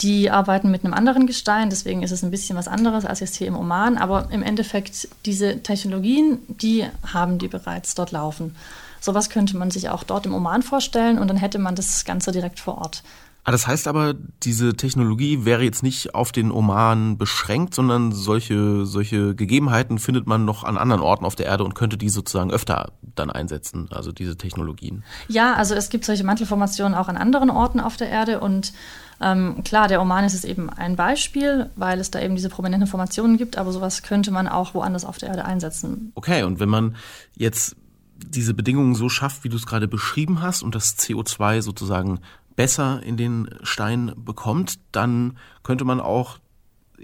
Die 0.00 0.30
arbeiten 0.30 0.70
mit 0.70 0.84
einem 0.84 0.94
anderen 0.94 1.26
Gestein, 1.26 1.70
deswegen 1.70 2.02
ist 2.02 2.10
es 2.10 2.24
ein 2.24 2.30
bisschen 2.30 2.56
was 2.56 2.68
anderes 2.68 3.04
als 3.04 3.20
jetzt 3.20 3.36
hier 3.36 3.46
im 3.46 3.56
Oman. 3.56 3.96
Aber 3.96 4.28
im 4.30 4.42
Endeffekt, 4.42 5.08
diese 5.24 5.62
Technologien, 5.62 6.40
die 6.48 6.84
haben 7.12 7.38
die 7.38 7.48
bereits 7.48 7.94
dort 7.94 8.10
laufen. 8.10 8.56
Sowas 9.00 9.30
könnte 9.30 9.56
man 9.56 9.70
sich 9.70 9.90
auch 9.90 10.02
dort 10.02 10.26
im 10.26 10.34
Oman 10.34 10.62
vorstellen 10.62 11.18
und 11.18 11.28
dann 11.28 11.36
hätte 11.36 11.58
man 11.58 11.74
das 11.76 12.04
Ganze 12.04 12.32
direkt 12.32 12.58
vor 12.58 12.78
Ort. 12.78 13.02
Ah, 13.46 13.52
das 13.52 13.66
heißt 13.66 13.88
aber, 13.88 14.14
diese 14.42 14.74
Technologie 14.74 15.44
wäre 15.44 15.62
jetzt 15.62 15.82
nicht 15.82 16.14
auf 16.14 16.32
den 16.32 16.50
Oman 16.50 17.18
beschränkt, 17.18 17.74
sondern 17.74 18.10
solche, 18.10 18.86
solche 18.86 19.34
Gegebenheiten 19.34 19.98
findet 19.98 20.26
man 20.26 20.46
noch 20.46 20.64
an 20.64 20.78
anderen 20.78 21.02
Orten 21.02 21.26
auf 21.26 21.36
der 21.36 21.44
Erde 21.44 21.62
und 21.62 21.74
könnte 21.74 21.98
die 21.98 22.08
sozusagen 22.08 22.50
öfter 22.50 22.92
dann 23.14 23.30
einsetzen, 23.30 23.88
also 23.90 24.12
diese 24.12 24.38
Technologien. 24.38 25.04
Ja, 25.28 25.54
also 25.54 25.74
es 25.74 25.90
gibt 25.90 26.06
solche 26.06 26.24
Mantelformationen 26.24 26.94
auch 26.94 27.08
an 27.08 27.18
anderen 27.18 27.50
Orten 27.50 27.80
auf 27.80 27.98
der 27.98 28.08
Erde 28.08 28.40
und 28.40 28.72
ähm, 29.20 29.62
klar, 29.62 29.88
der 29.88 30.00
Oman 30.00 30.24
ist 30.24 30.34
es 30.34 30.44
eben 30.44 30.70
ein 30.70 30.96
Beispiel, 30.96 31.70
weil 31.76 32.00
es 32.00 32.10
da 32.10 32.20
eben 32.20 32.36
diese 32.36 32.48
prominenten 32.48 32.88
Formationen 32.88 33.36
gibt, 33.36 33.58
aber 33.58 33.72
sowas 33.72 34.02
könnte 34.02 34.30
man 34.30 34.48
auch 34.48 34.72
woanders 34.74 35.04
auf 35.04 35.18
der 35.18 35.28
Erde 35.28 35.44
einsetzen. 35.44 36.12
Okay, 36.14 36.44
und 36.44 36.60
wenn 36.60 36.70
man 36.70 36.96
jetzt 37.36 37.76
diese 38.16 38.54
Bedingungen 38.54 38.94
so 38.94 39.08
schafft, 39.08 39.44
wie 39.44 39.48
du 39.48 39.56
es 39.56 39.66
gerade 39.66 39.88
beschrieben 39.88 40.40
hast, 40.40 40.62
und 40.62 40.74
das 40.74 40.96
CO2 40.98 41.62
sozusagen 41.62 42.20
besser 42.56 43.02
in 43.02 43.16
den 43.16 43.50
Stein 43.62 44.12
bekommt, 44.16 44.78
dann 44.92 45.38
könnte 45.62 45.84
man 45.84 46.00
auch 46.00 46.38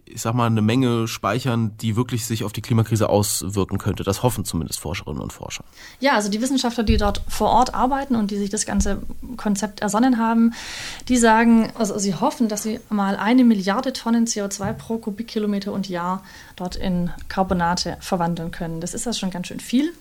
ich 0.05 0.23
sag 0.23 0.35
mal, 0.35 0.47
eine 0.47 0.63
Menge 0.63 1.09
speichern, 1.09 1.77
die 1.79 1.97
wirklich 1.97 2.25
sich 2.27 2.45
auf 2.45 2.53
die 2.53 2.63
Klimakrise 2.63 3.09
auswirken 3.09 3.79
könnte. 3.79 4.05
Das 4.05 4.23
hoffen 4.23 4.45
zumindest 4.45 4.81
Forscherinnen 4.81 5.21
und 5.21 5.33
Forscher. 5.33 5.65
Ja, 6.01 6.15
also 6.15 6.29
die 6.29 6.41
Wissenschaftler, 6.41 6.85
die 6.85 6.97
dort 6.97 7.23
vor 7.29 7.51
Ort 7.51 7.75
arbeiten 7.75 8.17
und 8.17 8.31
die 8.31 8.37
sich 8.37 8.51
das 8.51 8.67
ganze 8.67 9.03
Konzept 9.37 9.81
ersonnen 9.81 10.19
haben, 10.19 10.53
die 11.09 11.17
sagen, 11.17 11.73
also 11.75 11.99
sie 11.99 12.15
hoffen, 12.15 12.49
dass 12.49 12.63
sie 12.63 12.81
mal 12.89 13.17
eine 13.17 13.45
Milliarde 13.45 13.93
Tonnen 13.93 14.27
CO2 14.27 14.73
pro 14.75 14.99
Kubikkilometer 14.99 15.73
und 15.73 15.89
Jahr 15.89 16.23
dort 16.57 16.77
in 16.77 17.11
Carbonate 17.29 17.97
verwandeln 18.01 18.51
können. 18.51 18.81
Das 18.81 18.95
ist 18.95 19.07
das 19.07 19.19
schon 19.19 19.31
ganz 19.31 19.49
schön 19.49 19.61
viel. 19.61 19.93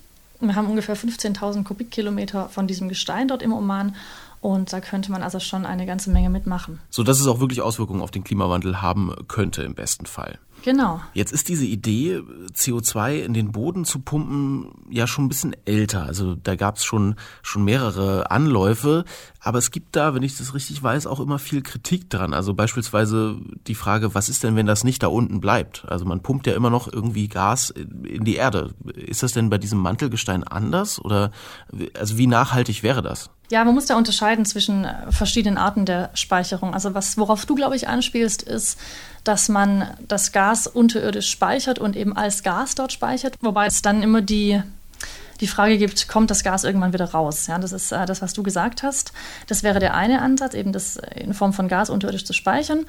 Wir 0.41 0.55
haben 0.55 0.67
ungefähr 0.67 0.95
15.000 0.95 1.65
Kubikkilometer 1.65 2.47
von 2.47 2.65
diesem 2.65 2.87
Gestein 2.87 3.27
dort 3.27 3.41
im 3.41 3.51
Oman 3.51 3.95
und 4.41 4.71
da 4.71 4.79
könnte 4.79 5.11
man 5.11 5.23
also 5.23 5.39
schon 5.39 5.65
eine 5.65 5.85
ganze 5.85 6.11
Menge 6.11 6.29
mitmachen. 6.29 6.79
So 6.89 7.03
dass 7.03 7.19
es 7.19 7.27
auch 7.27 7.39
wirklich 7.39 7.61
Auswirkungen 7.61 8.01
auf 8.01 8.11
den 8.11 8.23
Klimawandel 8.23 8.81
haben 8.81 9.13
könnte 9.27 9.63
im 9.63 9.75
besten 9.75 10.05
Fall. 10.05 10.39
Genau. 10.63 11.01
Jetzt 11.13 11.31
ist 11.31 11.47
diese 11.47 11.65
Idee, 11.65 12.21
CO2 12.53 13.19
in 13.19 13.33
den 13.33 13.51
Boden 13.51 13.85
zu 13.85 13.99
pumpen, 13.99 14.71
ja 14.89 15.07
schon 15.07 15.25
ein 15.25 15.29
bisschen 15.29 15.55
älter. 15.65 16.03
Also 16.03 16.35
da 16.35 16.55
gab 16.55 16.75
es 16.75 16.83
schon, 16.83 17.15
schon 17.41 17.63
mehrere 17.63 18.29
Anläufe. 18.31 19.05
Aber 19.39 19.57
es 19.57 19.71
gibt 19.71 19.95
da, 19.95 20.13
wenn 20.13 20.23
ich 20.23 20.37
das 20.37 20.53
richtig 20.53 20.81
weiß, 20.81 21.07
auch 21.07 21.19
immer 21.19 21.39
viel 21.39 21.61
Kritik 21.61 22.09
dran. 22.09 22.33
Also 22.33 22.53
beispielsweise 22.53 23.37
die 23.67 23.75
Frage, 23.75 24.15
was 24.15 24.29
ist 24.29 24.43
denn, 24.43 24.55
wenn 24.55 24.65
das 24.65 24.83
nicht 24.83 25.01
da 25.01 25.07
unten 25.07 25.39
bleibt? 25.39 25.85
Also 25.87 26.05
man 26.05 26.21
pumpt 26.21 26.47
ja 26.47 26.53
immer 26.53 26.69
noch 26.69 26.91
irgendwie 26.91 27.27
Gas 27.27 27.69
in 27.69 28.25
die 28.25 28.35
Erde. 28.35 28.73
Ist 28.95 29.23
das 29.23 29.31
denn 29.31 29.49
bei 29.49 29.57
diesem 29.57 29.79
Mantelgestein 29.79 30.43
anders? 30.43 30.99
Oder 30.99 31.31
also 31.97 32.17
wie 32.17 32.27
nachhaltig 32.27 32.83
wäre 32.83 33.01
das? 33.01 33.29
Ja, 33.51 33.63
man 33.65 33.73
muss 33.73 33.87
da 33.87 33.97
unterscheiden 33.97 34.45
zwischen 34.45 34.85
äh, 34.85 35.11
verschiedenen 35.11 35.57
Arten 35.57 35.85
der 35.85 36.11
Speicherung. 36.13 36.73
Also 36.73 36.93
was, 36.93 37.17
worauf 37.17 37.45
du, 37.45 37.55
glaube 37.55 37.75
ich, 37.75 37.87
anspielst, 37.87 38.43
ist, 38.43 38.79
dass 39.23 39.49
man 39.49 39.87
das 40.07 40.31
Gas 40.31 40.67
unterirdisch 40.67 41.29
speichert 41.29 41.79
und 41.79 41.95
eben 41.95 42.15
als 42.15 42.43
Gas 42.43 42.75
dort 42.75 42.93
speichert, 42.93 43.35
wobei 43.41 43.65
es 43.65 43.81
dann 43.81 44.03
immer 44.03 44.21
die 44.21 44.61
die 45.41 45.47
Frage 45.47 45.77
gibt, 45.77 46.07
kommt 46.07 46.29
das 46.31 46.43
Gas 46.43 46.63
irgendwann 46.63 46.93
wieder 46.93 47.11
raus? 47.11 47.47
Ja, 47.47 47.57
das 47.59 47.71
ist 47.71 47.91
äh, 47.91 48.05
das, 48.05 48.21
was 48.21 48.33
du 48.33 48.43
gesagt 48.43 48.83
hast. 48.83 49.13
Das 49.47 49.63
wäre 49.63 49.79
der 49.79 49.93
eine 49.93 50.21
Ansatz, 50.21 50.53
eben 50.53 50.73
das 50.73 50.97
in 51.15 51.33
Form 51.33 51.53
von 51.53 51.67
Gas 51.67 51.89
unterirdisch 51.89 52.25
zu 52.25 52.33
speichern. 52.33 52.85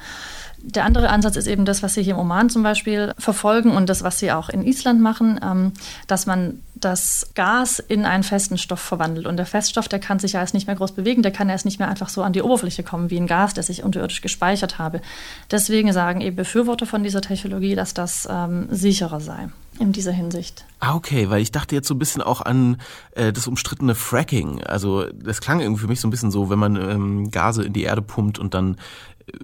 Der 0.63 0.85
andere 0.85 1.09
Ansatz 1.09 1.37
ist 1.37 1.47
eben 1.47 1.65
das, 1.65 1.81
was 1.81 1.95
Sie 1.95 2.03
hier 2.03 2.13
im 2.13 2.19
Oman 2.19 2.49
zum 2.49 2.61
Beispiel 2.61 3.13
verfolgen 3.17 3.71
und 3.71 3.89
das, 3.89 4.03
was 4.03 4.19
Sie 4.19 4.31
auch 4.31 4.49
in 4.49 4.63
Island 4.63 5.01
machen, 5.01 5.39
ähm, 5.43 5.73
dass 6.07 6.25
man 6.25 6.61
das 6.75 7.31
Gas 7.35 7.79
in 7.79 8.05
einen 8.05 8.23
festen 8.23 8.57
Stoff 8.57 8.79
verwandelt. 8.79 9.27
Und 9.27 9.37
der 9.37 9.45
Feststoff, 9.45 9.87
der 9.87 9.99
kann 9.99 10.19
sich 10.19 10.33
ja 10.33 10.39
erst 10.39 10.53
nicht 10.53 10.67
mehr 10.67 10.75
groß 10.75 10.91
bewegen, 10.91 11.23
der 11.23 11.31
kann 11.31 11.49
erst 11.49 11.65
nicht 11.65 11.79
mehr 11.79 11.87
einfach 11.87 12.09
so 12.09 12.23
an 12.23 12.33
die 12.33 12.41
Oberfläche 12.41 12.83
kommen 12.83 13.09
wie 13.09 13.17
ein 13.17 13.27
Gas, 13.27 13.53
das 13.53 13.69
ich 13.69 13.83
unterirdisch 13.83 14.21
gespeichert 14.21 14.77
habe. 14.77 15.01
Deswegen 15.49 15.93
sagen 15.93 16.21
eben 16.21 16.35
Befürworter 16.35 16.85
von 16.85 17.03
dieser 17.03 17.21
Technologie, 17.21 17.75
dass 17.75 17.93
das 17.93 18.27
ähm, 18.29 18.67
sicherer 18.71 19.19
sei 19.19 19.49
in 19.81 19.91
dieser 19.91 20.11
Hinsicht. 20.11 20.65
Ah, 20.79 20.95
okay, 20.95 21.29
weil 21.29 21.41
ich 21.41 21.51
dachte 21.51 21.75
jetzt 21.75 21.87
so 21.87 21.95
ein 21.95 21.99
bisschen 21.99 22.21
auch 22.21 22.41
an 22.41 22.77
äh, 23.11 23.33
das 23.33 23.47
umstrittene 23.47 23.95
Fracking. 23.95 24.63
Also 24.63 25.05
das 25.11 25.41
klang 25.41 25.59
irgendwie 25.59 25.81
für 25.81 25.87
mich 25.87 25.99
so 25.99 26.07
ein 26.07 26.11
bisschen 26.11 26.31
so, 26.31 26.49
wenn 26.49 26.59
man 26.59 26.75
ähm, 26.75 27.31
Gase 27.31 27.63
in 27.63 27.73
die 27.73 27.83
Erde 27.83 28.01
pumpt 28.01 28.39
und 28.39 28.53
dann 28.53 28.77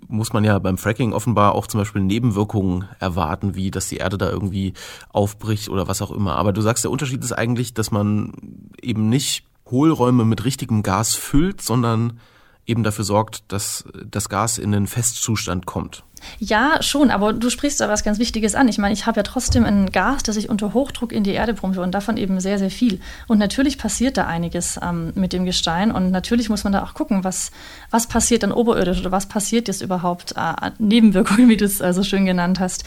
muss 0.08 0.34
man 0.34 0.44
ja 0.44 0.60
beim 0.60 0.77
Fracking 0.77 1.13
offenbar 1.13 1.56
auch 1.56 1.67
zum 1.67 1.79
Beispiel 1.79 2.01
Nebenwirkungen 2.01 2.86
erwarten, 3.00 3.56
wie 3.56 3.72
dass 3.72 3.88
die 3.88 3.98
Erde 3.98 4.17
da 4.17 4.29
irgendwie 4.29 4.74
aufbricht 5.10 5.70
oder 5.70 5.88
was 5.88 6.01
auch 6.01 6.12
immer. 6.12 6.36
Aber 6.36 6.53
du 6.53 6.62
sagst, 6.62 6.84
der 6.84 6.91
Unterschied 6.91 7.24
ist 7.24 7.32
eigentlich, 7.32 7.74
dass 7.74 7.91
man 7.91 8.34
eben 8.82 9.10
nicht 9.10 9.46
Hohlräume 9.70 10.25
mit 10.25 10.46
richtigem 10.46 10.84
Gas 10.84 11.15
füllt, 11.15 11.62
sondern 11.62 12.20
eben 12.68 12.84
dafür 12.84 13.06
sorgt, 13.06 13.52
dass 13.52 13.86
das 14.06 14.30
Gas 14.30 14.58
in 14.58 14.72
den 14.72 14.88
Festzustand 14.88 15.66
kommt. 15.66 16.04
Ja, 16.40 16.82
schon, 16.82 17.12
aber 17.12 17.34
du 17.34 17.50
sprichst 17.50 17.80
da 17.80 17.90
was 17.90 18.04
ganz 18.04 18.20
Wichtiges 18.20 18.56
an. 18.56 18.68
Ich 18.68 18.78
meine, 18.78 18.94
ich 18.94 19.06
habe 19.06 19.20
ja 19.20 19.24
trotzdem 19.24 19.66
ein 19.66 19.92
Gas, 19.92 20.24
das 20.24 20.36
ich 20.36 20.50
unter 20.50 20.74
Hochdruck 20.74 21.12
in 21.12 21.24
die 21.24 21.32
Erde 21.32 21.54
pumpe 21.54 21.82
und 21.82 21.92
davon 21.92 22.18
eben 22.18 22.40
sehr, 22.40 22.58
sehr 22.58 22.70
viel. 22.70 23.00
Und 23.28 23.38
natürlich 23.38 23.78
passiert 23.78 24.18
da 24.18 24.26
einiges 24.26 24.80
ähm, 24.82 25.12
mit 25.16 25.34
dem 25.34 25.46
Gestein 25.46 25.92
und 25.92 26.12
natürlich 26.12 26.50
muss 26.50 26.64
man 26.64 26.74
da 26.74 26.84
auch 26.84 26.94
gucken, 26.94 27.24
was, 27.24 27.52
was 27.92 28.08
passiert 28.08 28.44
dann 28.44 28.52
oberirdisch 28.52 29.00
oder 29.00 29.12
was 29.12 29.28
passiert 29.28 29.68
jetzt 29.68 29.82
überhaupt 29.82 30.34
äh, 30.36 30.72
Nebenwirkungen, 30.80 31.50
wie 31.50 31.58
du 31.58 31.66
es 31.66 31.82
äh, 31.82 31.94
so 31.94 32.04
schön 32.04 32.26
genannt 32.26 32.60
hast. 32.60 32.84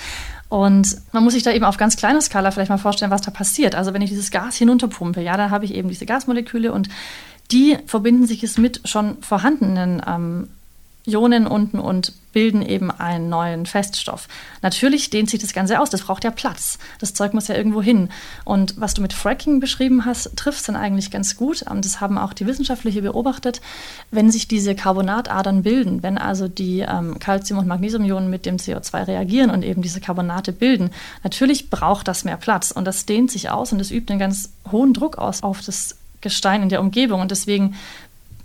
Und 0.49 0.97
man 1.13 1.23
muss 1.23 1.35
sich 1.35 1.45
da 1.45 1.53
eben 1.53 1.65
auf 1.65 1.77
ganz 1.77 1.97
kleiner 1.97 2.21
Skala 2.21 2.51
vielleicht 2.51 2.71
mal 2.71 2.79
vorstellen, 2.79 3.13
was 3.13 3.23
da 3.23 3.31
passiert. 3.31 3.77
Also 3.77 3.95
wenn 3.95 4.03
ich 4.03 4.11
dieses 4.11 4.33
Gas 4.33 4.57
hinunterpumpe, 4.57 5.21
ja, 5.21 5.37
dann 5.37 5.51
habe 5.51 5.65
ich 5.65 5.75
eben 5.75 5.89
diese 5.89 6.07
Gasmoleküle 6.07 6.73
und 6.73 6.89
die 7.53 7.79
verbinden 7.87 8.27
sich 8.27 8.43
jetzt 8.43 8.59
mit 8.59 8.81
schon 8.85 9.23
vorhandenen 9.23 10.03
ähm, 10.07 10.49
Ionen 11.07 11.47
unten 11.47 11.79
und 11.79 12.13
bilden 12.33 12.63
eben 12.63 12.91
einen 12.91 13.29
neuen 13.29 13.67
Feststoff. 13.67 14.29
Natürlich 14.63 15.11
dehnt 15.11 15.31
sich 15.31 15.41
das 15.41 15.53
Ganze 15.53 15.81
aus, 15.81 15.91
das 15.91 16.03
braucht 16.03 16.23
ja 16.25 16.31
Platz. 16.31 16.79
Das 17.01 17.15
Zeug 17.15 17.33
muss 17.33 17.49
ja 17.49 17.57
irgendwo 17.57 17.83
hin. 17.83 18.09
Und 18.45 18.81
was 18.81 18.95
du 18.95 19.03
mit 19.03 19.13
Fracking 19.13 19.59
beschrieben 19.59 20.05
hast, 20.05 20.37
trifft 20.37 20.61
es 20.61 20.67
dann 20.67 20.77
eigentlich 20.77 21.11
ganz 21.11 21.37
gut. 21.37 21.63
Und 21.63 21.85
das 21.85 22.01
haben 22.01 22.19
auch 22.19 22.33
die 22.33 22.47
Wissenschaftliche 22.47 23.03
beobachtet, 23.03 23.61
wenn 24.11 24.31
sich 24.31 24.47
diese 24.47 24.75
Carbonatadern 24.75 25.63
bilden, 25.63 26.03
wenn 26.03 26.19
also 26.19 26.47
die 26.47 26.81
ähm, 26.81 27.19
Calcium- 27.19 27.59
und 27.59 27.67
Magnesiumionen 27.67 28.31
mit 28.31 28.47
dem 28.47 28.57
CO2 28.57 29.09
reagieren 29.09 29.51
und 29.51 29.65
eben 29.65 29.83
diese 29.83 30.01
Carbonate 30.01 30.53
bilden. 30.53 30.91
Natürlich 31.25 31.71
braucht 31.71 32.07
das 32.07 32.25
mehr 32.25 32.37
Platz 32.37 32.71
und 32.71 32.85
das 32.85 33.07
dehnt 33.07 33.31
sich 33.31 33.51
aus 33.51 33.73
und 33.73 33.79
das 33.79 33.91
übt 33.91 34.13
einen 34.13 34.21
ganz 34.21 34.51
hohen 34.71 34.95
Druck 34.95 35.19
aus 35.19 35.43
auf 35.43 35.63
das 35.63 35.97
Gestein 36.21 36.63
in 36.63 36.69
der 36.69 36.81
Umgebung 36.81 37.21
und 37.21 37.31
deswegen 37.31 37.75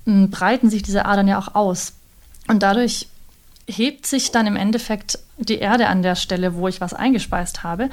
breiten 0.06 0.70
sich 0.70 0.84
diese 0.84 1.06
Adern 1.06 1.28
ja 1.28 1.40
auch 1.40 1.56
aus. 1.56 1.94
Und 2.48 2.62
dadurch 2.62 3.08
hebt 3.68 4.06
sich 4.06 4.32
dann 4.32 4.48
im 4.48 4.56
Endeffekt 4.56 5.20
die 5.38 5.58
Erde 5.58 5.88
an 5.88 6.04
der 6.04 6.16
Stelle, 6.16 6.56
wo 6.56 6.68
ich 6.68 6.82
was 6.82 6.94
eingespeist 6.94 7.64
habe, 7.64 7.90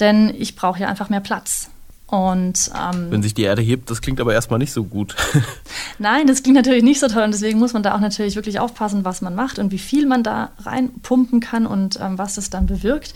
denn 0.00 0.34
ich 0.36 0.56
brauche 0.56 0.80
ja 0.80 0.88
einfach 0.88 1.08
mehr 1.08 1.20
Platz. 1.20 1.70
Und, 2.06 2.70
ähm, 2.78 3.10
Wenn 3.10 3.22
sich 3.22 3.34
die 3.34 3.42
Erde 3.42 3.62
hebt, 3.62 3.90
das 3.90 4.00
klingt 4.00 4.20
aber 4.20 4.34
erstmal 4.34 4.58
nicht 4.58 4.72
so 4.72 4.84
gut. 4.84 5.16
Nein, 5.98 6.26
das 6.26 6.42
klingt 6.42 6.56
natürlich 6.56 6.82
nicht 6.82 7.00
so 7.00 7.08
toll 7.08 7.22
und 7.22 7.32
deswegen 7.32 7.58
muss 7.58 7.72
man 7.72 7.82
da 7.82 7.94
auch 7.94 8.00
natürlich 8.00 8.36
wirklich 8.36 8.60
aufpassen, 8.60 9.04
was 9.04 9.20
man 9.20 9.34
macht 9.34 9.58
und 9.58 9.72
wie 9.72 9.78
viel 9.78 10.06
man 10.06 10.22
da 10.22 10.50
reinpumpen 10.64 11.40
kann 11.40 11.66
und 11.66 11.98
ähm, 12.00 12.18
was 12.18 12.34
das 12.34 12.50
dann 12.50 12.66
bewirkt. 12.66 13.14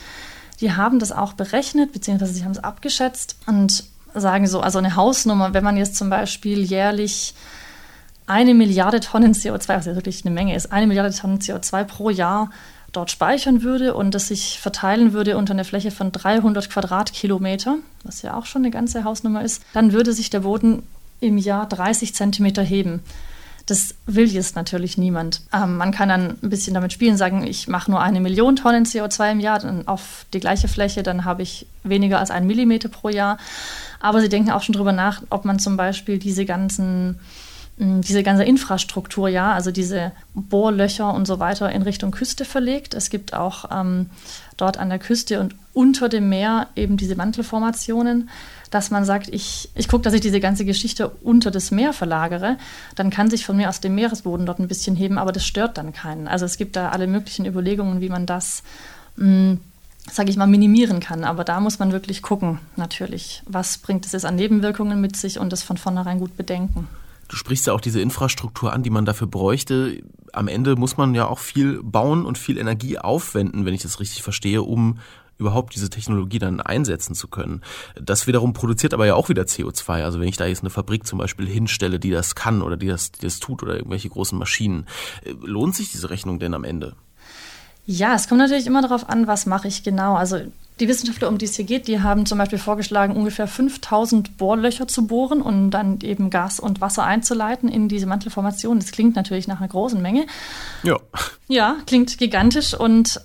Die 0.61 0.73
haben 0.73 0.99
das 0.99 1.12
auch 1.12 1.35
berechnet, 1.35 1.93
beziehungsweise 1.93 2.33
sie 2.33 2.45
haben 2.45 2.53
es 2.53 2.59
abgeschätzt 2.59 3.37
und 3.47 3.85
sagen 4.15 4.47
so, 4.47 4.61
also 4.61 4.79
eine 4.79 4.97
Hausnummer, 4.97 5.55
wenn 5.55 5.65
man 5.65 5.77
jetzt 5.77 5.97
zum 5.97 6.11
Beispiel 6.11 6.62
jährlich 6.62 7.35
eine 8.27 8.55
Milliarde 8.55 9.00
Tonnen 9.00 9.33
CO2, 9.33 9.69
was 9.69 9.87
ja 9.87 9.95
wirklich 9.95 10.25
eine 10.25 10.35
Menge 10.35 10.55
ist, 10.55 10.73
eine 10.73 10.87
Milliarde 10.87 11.15
Tonnen 11.15 11.38
CO2 11.38 11.85
pro 11.85 12.11
Jahr 12.11 12.50
dort 12.93 13.11
speichern 13.11 13.62
würde 13.62 13.95
und 13.95 14.15
das 14.15 14.29
sich 14.29 14.61
verteilen 14.61 15.12
würde 15.12 15.37
unter 15.37 15.53
einer 15.53 15.65
Fläche 15.65 15.91
von 15.91 16.12
300 16.12 16.71
Quadratkilometer, 16.71 17.77
was 18.05 18.23
ja 18.23 18.35
auch 18.35 18.47
schon 18.47 18.62
eine 18.62 18.71
ganze 18.71 19.05
Hausnummer 19.05 19.43
ist, 19.43 19.62
dann 19.73 19.93
würde 19.93 20.12
sich 20.12 20.31
der 20.31 20.41
Boden 20.41 20.83
im 21.21 21.38
Jahr 21.38 21.67
30 21.67 22.15
Zentimeter 22.15 22.62
heben. 22.62 23.03
Das 23.69 23.95
will 24.07 24.27
jetzt 24.27 24.57
natürlich 24.57 24.97
niemand. 24.97 25.43
Ähm, 25.53 25.77
man 25.77 25.93
kann 25.93 26.09
dann 26.09 26.39
ein 26.43 26.49
bisschen 26.49 26.73
damit 26.73 26.93
spielen, 26.93 27.19
sagen, 27.19 27.47
ich 27.47 27.69
mache 27.69 27.91
nur 27.91 28.01
eine 28.01 28.19
Million 28.19 28.57
Tonnen 28.57 28.87
CO2 28.87 29.33
im 29.33 29.41
Jahr 29.41 29.59
dann 29.59 29.87
auf 29.87 30.25
die 30.33 30.41
gleiche 30.41 30.69
Fläche, 30.69 31.03
dann 31.03 31.27
habe 31.27 31.43
ich 31.43 31.67
weniger 31.85 32.19
als 32.19 32.31
einen 32.31 32.47
Millimeter 32.47 32.89
pro 32.89 33.11
Jahr. 33.11 33.37
Aber 34.01 34.21
sie 34.23 34.31
denken 34.31 34.51
auch 34.51 34.63
schon 34.63 34.73
darüber 34.73 34.93
nach, 34.93 35.23
ob 35.29 35.45
man 35.45 35.59
zum 35.59 35.77
Beispiel 35.77 36.19
diese 36.19 36.47
ganzen 36.47 37.21
diese 37.81 38.25
ganze 38.25 38.43
Infrastruktur, 38.43 39.29
ja, 39.29 39.53
also 39.53 39.71
diese 39.71 40.11
Bohrlöcher 40.35 41.15
und 41.15 41.27
so 41.27 41.39
weiter 41.39 41.71
in 41.71 41.83
Richtung 41.83 42.11
Küste 42.11 42.45
verlegt. 42.45 42.93
Es 42.95 43.09
gibt 43.09 43.35
auch 43.35 43.67
ähm, 43.71 44.11
dort 44.57 44.79
an 44.79 44.89
der 44.89 44.99
Küste 44.99 45.39
und 45.39 45.55
unter 45.75 46.09
dem 46.09 46.29
Meer 46.29 46.67
eben 46.75 46.97
diese 46.97 47.15
Mantelformationen, 47.15 48.31
dass 48.71 48.91
man 48.91 49.05
sagt, 49.05 49.29
ich, 49.29 49.71
ich 49.75 49.89
gucke, 49.89 50.03
dass 50.03 50.15
ich 50.15 50.21
diese 50.21 50.41
ganze 50.41 50.65
Geschichte 50.65 51.09
unter 51.09 51.51
das 51.51 51.71
Meer 51.71 51.93
verlagere. 51.93 52.59
Dann 52.95 53.11
kann 53.11 53.31
sich 53.31 53.45
von 53.45 53.57
mir 53.57 53.69
aus 53.69 53.81
dem 53.81 53.95
Meeresboden 53.95 54.47
dort 54.47 54.59
ein 54.59 54.69
bisschen 54.69 54.97
heben, 54.97 55.19
aber 55.19 55.33
das 55.33 55.47
stört 55.47 55.79
dann 55.79 55.93
keinen. 55.93 56.29
Also 56.29 56.45
es 56.45 56.57
gibt 56.57 56.77
da 56.77 56.91
alle 56.91 57.07
möglichen 57.07 57.47
Überlegungen, 57.47 58.01
wie 58.01 58.09
man 58.09 58.27
das, 58.27 58.63
hm, 59.17 59.61
sage 60.11 60.31
ich 60.31 60.37
mal, 60.37 60.47
minimieren 60.47 61.01
kann. 61.01 61.25
Aber 61.25 61.45
da 61.45 61.61
muss 61.61 61.79
man 61.79 61.93
wirklich 61.93 62.23
gucken, 62.23 62.59
natürlich, 62.77 63.43
was 63.47 63.79
bringt 63.79 64.05
es 64.07 64.13
jetzt 64.13 64.27
an 64.27 64.37
Nebenwirkungen 64.37 65.01
mit 65.01 65.17
sich 65.17 65.39
und 65.39 65.53
das 65.53 65.63
von 65.63 65.77
vornherein 65.77 66.19
gut 66.19 66.37
bedenken. 66.37 66.89
Du 67.29 67.37
sprichst 67.37 67.67
ja 67.67 67.75
auch 67.75 67.81
diese 67.81 68.01
Infrastruktur 68.01 68.73
an, 68.73 68.83
die 68.83 68.91
man 68.91 69.05
dafür 69.05 69.27
bräuchte. 69.27 70.03
Am 70.33 70.49
Ende 70.49 70.77
muss 70.77 70.97
man 70.97 71.15
ja 71.15 71.27
auch 71.27 71.39
viel 71.39 71.83
bauen 71.83 72.25
und 72.25 72.39
viel 72.39 72.57
Energie 72.57 72.99
aufwenden, 72.99 73.67
wenn 73.67 73.75
ich 73.75 73.83
das 73.83 74.01
richtig 74.01 74.23
verstehe, 74.23 74.63
um 74.63 74.99
überhaupt 75.38 75.75
diese 75.75 75.88
Technologie 75.88 76.38
dann 76.38 76.61
einsetzen 76.61 77.14
zu 77.14 77.28
können. 77.28 77.62
Das 78.00 78.26
wiederum 78.26 78.52
produziert 78.52 78.92
aber 78.92 79.07
ja 79.07 79.14
auch 79.14 79.28
wieder 79.28 79.45
CO2. 79.45 80.02
Also 80.02 80.21
wenn 80.21 80.28
ich 80.28 80.37
da 80.37 80.47
jetzt 80.47 80.62
eine 80.62 80.71
Fabrik 80.71 81.07
zum 81.07 81.18
Beispiel 81.18 81.47
hinstelle, 81.47 81.99
die 81.99 82.11
das 82.11 82.35
kann 82.35 82.62
oder 82.62 82.76
die 82.76 82.88
das, 82.88 83.12
die 83.12 83.23
das 83.23 83.38
tut 83.38 83.62
oder 83.62 83.76
irgendwelche 83.76 84.09
großen 84.09 84.38
Maschinen, 84.38 84.87
äh, 85.25 85.33
lohnt 85.40 85.75
sich 85.75 85.90
diese 85.90 86.11
Rechnung 86.11 86.38
denn 86.38 86.54
am 86.54 86.64
Ende? 86.64 86.95
Ja, 87.87 88.14
es 88.14 88.28
kommt 88.28 88.40
natürlich 88.40 88.66
immer 88.66 88.83
darauf 88.83 89.09
an, 89.09 89.26
was 89.26 89.47
mache 89.47 89.66
ich 89.66 89.83
genau. 89.83 90.14
Also 90.14 90.40
die 90.78 90.88
Wissenschaftler, 90.88 91.28
um 91.28 91.38
die 91.38 91.47
es 91.47 91.57
hier 91.57 91.64
geht, 91.64 91.88
die 91.88 92.00
haben 92.00 92.26
zum 92.26 92.38
Beispiel 92.38 92.59
vorgeschlagen, 92.59 93.16
ungefähr 93.16 93.49
5000 93.49 94.37
Bohrlöcher 94.37 94.87
zu 94.87 95.07
bohren 95.07 95.40
und 95.40 95.71
dann 95.71 96.00
eben 96.02 96.30
Gas 96.30 96.61
und 96.61 96.80
Wasser 96.80 97.04
einzuleiten 97.04 97.68
in 97.68 97.88
diese 97.88 98.07
Mantelformation. 98.07 98.78
Das 98.78 98.92
klingt 98.92 99.16
natürlich 99.16 99.49
nach 99.49 99.59
einer 99.59 99.68
großen 99.68 100.00
Menge. 100.00 100.26
Ja. 100.83 100.99
Ja, 101.49 101.76
klingt 101.87 102.18
gigantisch 102.18 102.75
und 102.75 103.21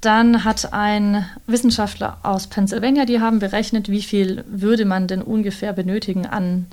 Dann 0.00 0.44
hat 0.44 0.72
ein 0.72 1.26
Wissenschaftler 1.46 2.18
aus 2.22 2.46
Pennsylvania, 2.46 3.04
die 3.04 3.20
haben 3.20 3.38
berechnet, 3.38 3.90
wie 3.90 4.02
viel 4.02 4.44
würde 4.48 4.86
man 4.86 5.06
denn 5.06 5.20
ungefähr 5.20 5.74
benötigen 5.74 6.26
an, 6.26 6.66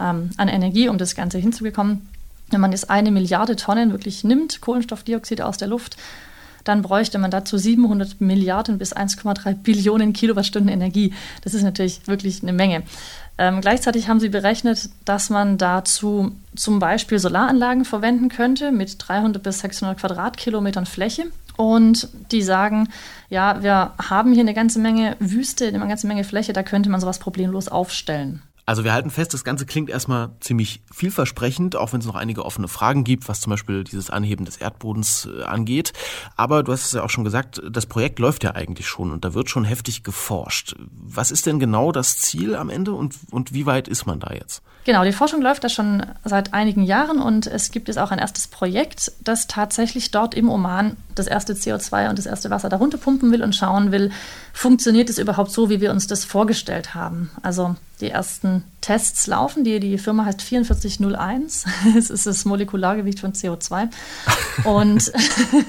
ähm, 0.00 0.30
an 0.36 0.48
Energie, 0.48 0.88
um 0.88 0.98
das 0.98 1.14
Ganze 1.14 1.38
hinzubekommen. 1.38 2.08
Wenn 2.50 2.60
man 2.60 2.72
jetzt 2.72 2.90
eine 2.90 3.12
Milliarde 3.12 3.54
Tonnen 3.54 3.92
wirklich 3.92 4.24
nimmt, 4.24 4.60
Kohlenstoffdioxid 4.60 5.40
aus 5.40 5.56
der 5.56 5.68
Luft, 5.68 5.96
dann 6.64 6.82
bräuchte 6.82 7.18
man 7.18 7.30
dazu 7.30 7.58
700 7.58 8.20
Milliarden 8.20 8.78
bis 8.78 8.94
1,3 8.96 9.54
Billionen 9.54 10.12
Kilowattstunden 10.12 10.72
Energie. 10.72 11.12
Das 11.42 11.54
ist 11.54 11.62
natürlich 11.62 12.06
wirklich 12.06 12.42
eine 12.42 12.54
Menge. 12.54 12.82
Ähm, 13.36 13.60
gleichzeitig 13.60 14.08
haben 14.08 14.20
sie 14.20 14.30
berechnet, 14.30 14.88
dass 15.04 15.30
man 15.30 15.58
dazu 15.58 16.32
zum 16.56 16.78
Beispiel 16.78 17.18
Solaranlagen 17.18 17.84
verwenden 17.84 18.28
könnte 18.28 18.72
mit 18.72 18.96
300 18.98 19.42
bis 19.42 19.60
600 19.60 19.98
Quadratkilometern 19.98 20.86
Fläche. 20.86 21.26
Und 21.56 22.08
die 22.32 22.42
sagen, 22.42 22.88
ja, 23.28 23.62
wir 23.62 23.92
haben 24.08 24.32
hier 24.32 24.42
eine 24.42 24.54
ganze 24.54 24.80
Menge 24.80 25.16
Wüste, 25.20 25.68
eine 25.68 25.78
ganze 25.78 26.06
Menge 26.06 26.24
Fläche, 26.24 26.52
da 26.52 26.62
könnte 26.62 26.90
man 26.90 27.00
sowas 27.00 27.18
problemlos 27.18 27.68
aufstellen. 27.68 28.42
Also 28.66 28.82
wir 28.82 28.94
halten 28.94 29.10
fest, 29.10 29.34
das 29.34 29.44
Ganze 29.44 29.66
klingt 29.66 29.90
erstmal 29.90 30.30
ziemlich 30.40 30.82
vielversprechend, 30.92 31.76
auch 31.76 31.92
wenn 31.92 32.00
es 32.00 32.06
noch 32.06 32.14
einige 32.14 32.44
offene 32.44 32.68
Fragen 32.68 33.04
gibt, 33.04 33.28
was 33.28 33.42
zum 33.42 33.50
Beispiel 33.50 33.84
dieses 33.84 34.08
Anheben 34.08 34.46
des 34.46 34.56
Erdbodens 34.56 35.28
äh, 35.28 35.42
angeht. 35.42 35.92
Aber 36.36 36.62
du 36.62 36.72
hast 36.72 36.86
es 36.86 36.92
ja 36.92 37.02
auch 37.02 37.10
schon 37.10 37.24
gesagt, 37.24 37.60
das 37.70 37.86
Projekt 37.86 38.18
läuft 38.18 38.42
ja 38.42 38.54
eigentlich 38.54 38.88
schon 38.88 39.12
und 39.12 39.24
da 39.24 39.34
wird 39.34 39.50
schon 39.50 39.64
heftig 39.64 40.02
geforscht. 40.02 40.76
Was 40.90 41.30
ist 41.30 41.44
denn 41.44 41.58
genau 41.58 41.92
das 41.92 42.18
Ziel 42.18 42.56
am 42.56 42.70
Ende 42.70 42.92
und, 42.92 43.16
und 43.30 43.52
wie 43.52 43.66
weit 43.66 43.86
ist 43.86 44.06
man 44.06 44.18
da 44.18 44.32
jetzt? 44.32 44.62
Genau, 44.84 45.02
die 45.02 45.12
Forschung 45.12 45.40
läuft 45.40 45.64
da 45.64 45.70
schon 45.70 46.04
seit 46.24 46.52
einigen 46.52 46.82
Jahren 46.82 47.18
und 47.18 47.46
es 47.46 47.70
gibt 47.70 47.88
jetzt 47.88 47.96
auch 47.96 48.10
ein 48.10 48.18
erstes 48.18 48.48
Projekt, 48.48 49.12
das 49.22 49.46
tatsächlich 49.46 50.10
dort 50.10 50.34
im 50.34 50.50
Oman 50.50 50.98
das 51.14 51.26
erste 51.26 51.54
CO2 51.54 52.10
und 52.10 52.18
das 52.18 52.26
erste 52.26 52.50
Wasser 52.50 52.68
darunter 52.68 52.98
pumpen 52.98 53.32
will 53.32 53.42
und 53.42 53.54
schauen 53.54 53.92
will, 53.92 54.10
funktioniert 54.52 55.08
es 55.08 55.18
überhaupt 55.18 55.50
so, 55.50 55.70
wie 55.70 55.80
wir 55.80 55.90
uns 55.90 56.06
das 56.06 56.26
vorgestellt 56.26 56.94
haben. 56.94 57.30
Also 57.42 57.76
die 58.00 58.10
ersten 58.10 58.64
Tests 58.80 59.26
laufen, 59.26 59.64
die, 59.64 59.80
die 59.80 59.98
Firma 59.98 60.24
heißt 60.24 60.42
4401, 60.42 61.64
es 61.96 62.10
ist 62.10 62.26
das 62.26 62.44
Molekulargewicht 62.44 63.20
von 63.20 63.32
CO2 63.32 63.88
und 64.64 65.12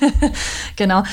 genau, 0.76 1.04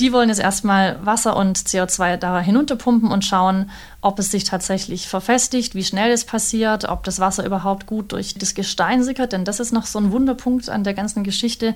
die 0.00 0.12
wollen 0.12 0.30
jetzt 0.30 0.40
erstmal 0.40 1.04
Wasser 1.04 1.36
und 1.36 1.58
CO2 1.58 2.16
da 2.16 2.40
hinunterpumpen 2.40 3.10
und 3.10 3.24
schauen, 3.24 3.70
ob 4.00 4.18
es 4.18 4.30
sich 4.30 4.44
tatsächlich 4.44 5.08
verfestigt, 5.08 5.74
wie 5.74 5.84
schnell 5.84 6.10
es 6.10 6.24
passiert, 6.24 6.86
ob 6.88 7.04
das 7.04 7.20
Wasser 7.20 7.44
überhaupt 7.44 7.86
gut 7.86 8.12
durch 8.12 8.34
das 8.34 8.54
Gestein 8.54 9.04
sickert. 9.04 9.32
Denn 9.32 9.44
das 9.44 9.60
ist 9.60 9.72
noch 9.72 9.84
so 9.84 9.98
ein 9.98 10.10
Wunderpunkt 10.10 10.70
an 10.70 10.84
der 10.84 10.94
ganzen 10.94 11.22
Geschichte, 11.22 11.74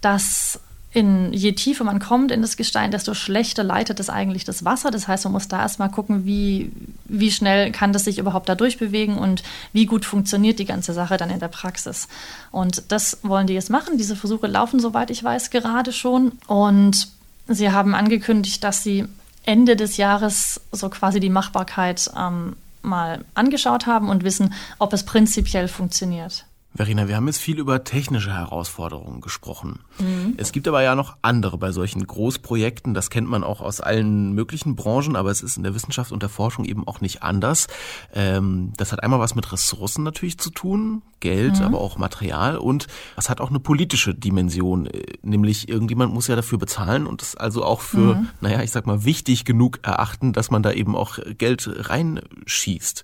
dass 0.00 0.60
in, 0.92 1.32
je 1.34 1.52
tiefer 1.52 1.84
man 1.84 1.98
kommt 1.98 2.30
in 2.30 2.40
das 2.40 2.56
Gestein, 2.56 2.90
desto 2.90 3.12
schlechter 3.12 3.62
leitet 3.62 4.00
es 4.00 4.08
eigentlich 4.08 4.44
das 4.44 4.64
Wasser. 4.64 4.90
Das 4.90 5.06
heißt, 5.06 5.24
man 5.24 5.34
muss 5.34 5.48
da 5.48 5.60
erstmal 5.60 5.90
gucken, 5.90 6.24
wie, 6.24 6.72
wie 7.04 7.30
schnell 7.30 7.72
kann 7.72 7.92
das 7.92 8.04
sich 8.04 8.18
überhaupt 8.18 8.48
da 8.48 8.54
durchbewegen 8.54 9.18
und 9.18 9.42
wie 9.72 9.84
gut 9.84 10.06
funktioniert 10.06 10.58
die 10.58 10.64
ganze 10.64 10.94
Sache 10.94 11.18
dann 11.18 11.30
in 11.30 11.40
der 11.40 11.48
Praxis. 11.48 12.08
Und 12.50 12.84
das 12.88 13.18
wollen 13.22 13.46
die 13.46 13.54
jetzt 13.54 13.70
machen. 13.70 13.98
Diese 13.98 14.16
Versuche 14.16 14.46
laufen, 14.46 14.80
soweit 14.80 15.10
ich 15.10 15.22
weiß, 15.22 15.50
gerade 15.50 15.92
schon. 15.92 16.32
Und 16.46 17.08
Sie 17.48 17.70
haben 17.70 17.94
angekündigt, 17.94 18.64
dass 18.64 18.82
Sie 18.82 19.04
Ende 19.44 19.76
des 19.76 19.98
Jahres 19.98 20.60
so 20.72 20.88
quasi 20.88 21.20
die 21.20 21.30
Machbarkeit 21.30 22.10
ähm, 22.16 22.56
mal 22.82 23.24
angeschaut 23.34 23.86
haben 23.86 24.08
und 24.08 24.24
wissen, 24.24 24.54
ob 24.78 24.92
es 24.92 25.04
prinzipiell 25.04 25.68
funktioniert. 25.68 26.44
Verena, 26.78 27.08
wir 27.08 27.16
haben 27.16 27.26
jetzt 27.26 27.40
viel 27.40 27.58
über 27.58 27.82
technische 27.82 28.32
Herausforderungen 28.32 29.20
gesprochen. 29.20 29.80
Mhm. 29.98 30.34
Es 30.36 30.52
gibt 30.52 30.68
aber 30.68 30.80
ja 30.80 30.94
noch 30.94 31.16
andere 31.22 31.58
bei 31.58 31.72
solchen 31.72 32.06
Großprojekten. 32.06 32.94
Das 32.94 33.10
kennt 33.10 33.28
man 33.28 33.42
auch 33.42 33.60
aus 33.60 33.80
allen 33.80 34.32
möglichen 34.32 34.76
Branchen, 34.76 35.16
aber 35.16 35.32
es 35.32 35.42
ist 35.42 35.56
in 35.56 35.64
der 35.64 35.74
Wissenschaft 35.74 36.12
und 36.12 36.22
der 36.22 36.28
Forschung 36.28 36.64
eben 36.64 36.86
auch 36.86 37.00
nicht 37.00 37.24
anders. 37.24 37.66
Ähm, 38.14 38.74
das 38.76 38.92
hat 38.92 39.02
einmal 39.02 39.18
was 39.18 39.34
mit 39.34 39.50
Ressourcen 39.50 40.04
natürlich 40.04 40.38
zu 40.38 40.50
tun, 40.50 41.02
Geld, 41.18 41.58
mhm. 41.58 41.64
aber 41.64 41.80
auch 41.80 41.98
Material 41.98 42.56
und 42.56 42.86
es 43.16 43.28
hat 43.28 43.40
auch 43.40 43.50
eine 43.50 43.58
politische 43.58 44.14
Dimension, 44.14 44.86
äh, 44.86 45.14
nämlich 45.22 45.68
irgendjemand 45.68 46.14
muss 46.14 46.28
ja 46.28 46.36
dafür 46.36 46.58
bezahlen 46.58 47.08
und 47.08 47.22
es 47.22 47.34
also 47.34 47.64
auch 47.64 47.80
für, 47.80 48.14
mhm. 48.14 48.28
naja, 48.40 48.62
ich 48.62 48.70
sag 48.70 48.86
mal, 48.86 49.04
wichtig 49.04 49.44
genug 49.44 49.80
erachten, 49.82 50.32
dass 50.32 50.52
man 50.52 50.62
da 50.62 50.70
eben 50.70 50.94
auch 50.94 51.18
Geld 51.38 51.68
reinschießt. 51.68 53.02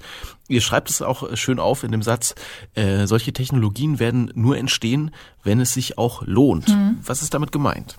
Ihr 0.48 0.61
schreibt 0.61 0.90
es 0.90 1.00
auch 1.00 1.37
schön 1.37 1.59
auf 1.59 1.85
in 1.85 1.92
dem 1.92 2.02
Satz, 2.02 2.35
äh, 2.74 3.07
solche 3.07 3.33
Technologien 3.33 3.98
werden 3.98 4.30
nur 4.35 4.59
entstehen, 4.59 5.11
wenn 5.42 5.61
es 5.61 5.72
sich 5.72 5.96
auch 5.96 6.22
lohnt. 6.26 6.68
Mhm. 6.68 6.98
Was 7.02 7.22
ist 7.22 7.33
damit 7.33 7.50
gemeint? 7.50 7.96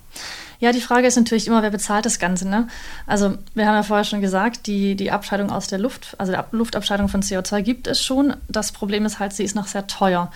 Ja, 0.59 0.71
die 0.71 0.81
Frage 0.81 1.07
ist 1.07 1.15
natürlich 1.15 1.47
immer, 1.47 1.63
wer 1.63 1.71
bezahlt 1.71 2.05
das 2.05 2.19
Ganze. 2.19 2.47
Ne? 2.47 2.67
Also 3.07 3.37
wir 3.55 3.67
haben 3.67 3.75
ja 3.75 3.83
vorher 3.83 4.05
schon 4.05 4.21
gesagt, 4.21 4.67
die, 4.67 4.95
die 4.95 5.11
Abscheidung 5.11 5.49
aus 5.51 5.67
der 5.67 5.79
Luft, 5.79 6.15
also 6.17 6.33
die 6.33 6.55
Luftabscheidung 6.55 7.09
von 7.09 7.21
CO2 7.21 7.61
gibt 7.61 7.87
es 7.87 8.03
schon. 8.03 8.35
Das 8.47 8.71
Problem 8.71 9.05
ist 9.05 9.19
halt, 9.19 9.33
sie 9.33 9.43
ist 9.43 9.55
noch 9.55 9.67
sehr 9.67 9.87
teuer. 9.87 10.31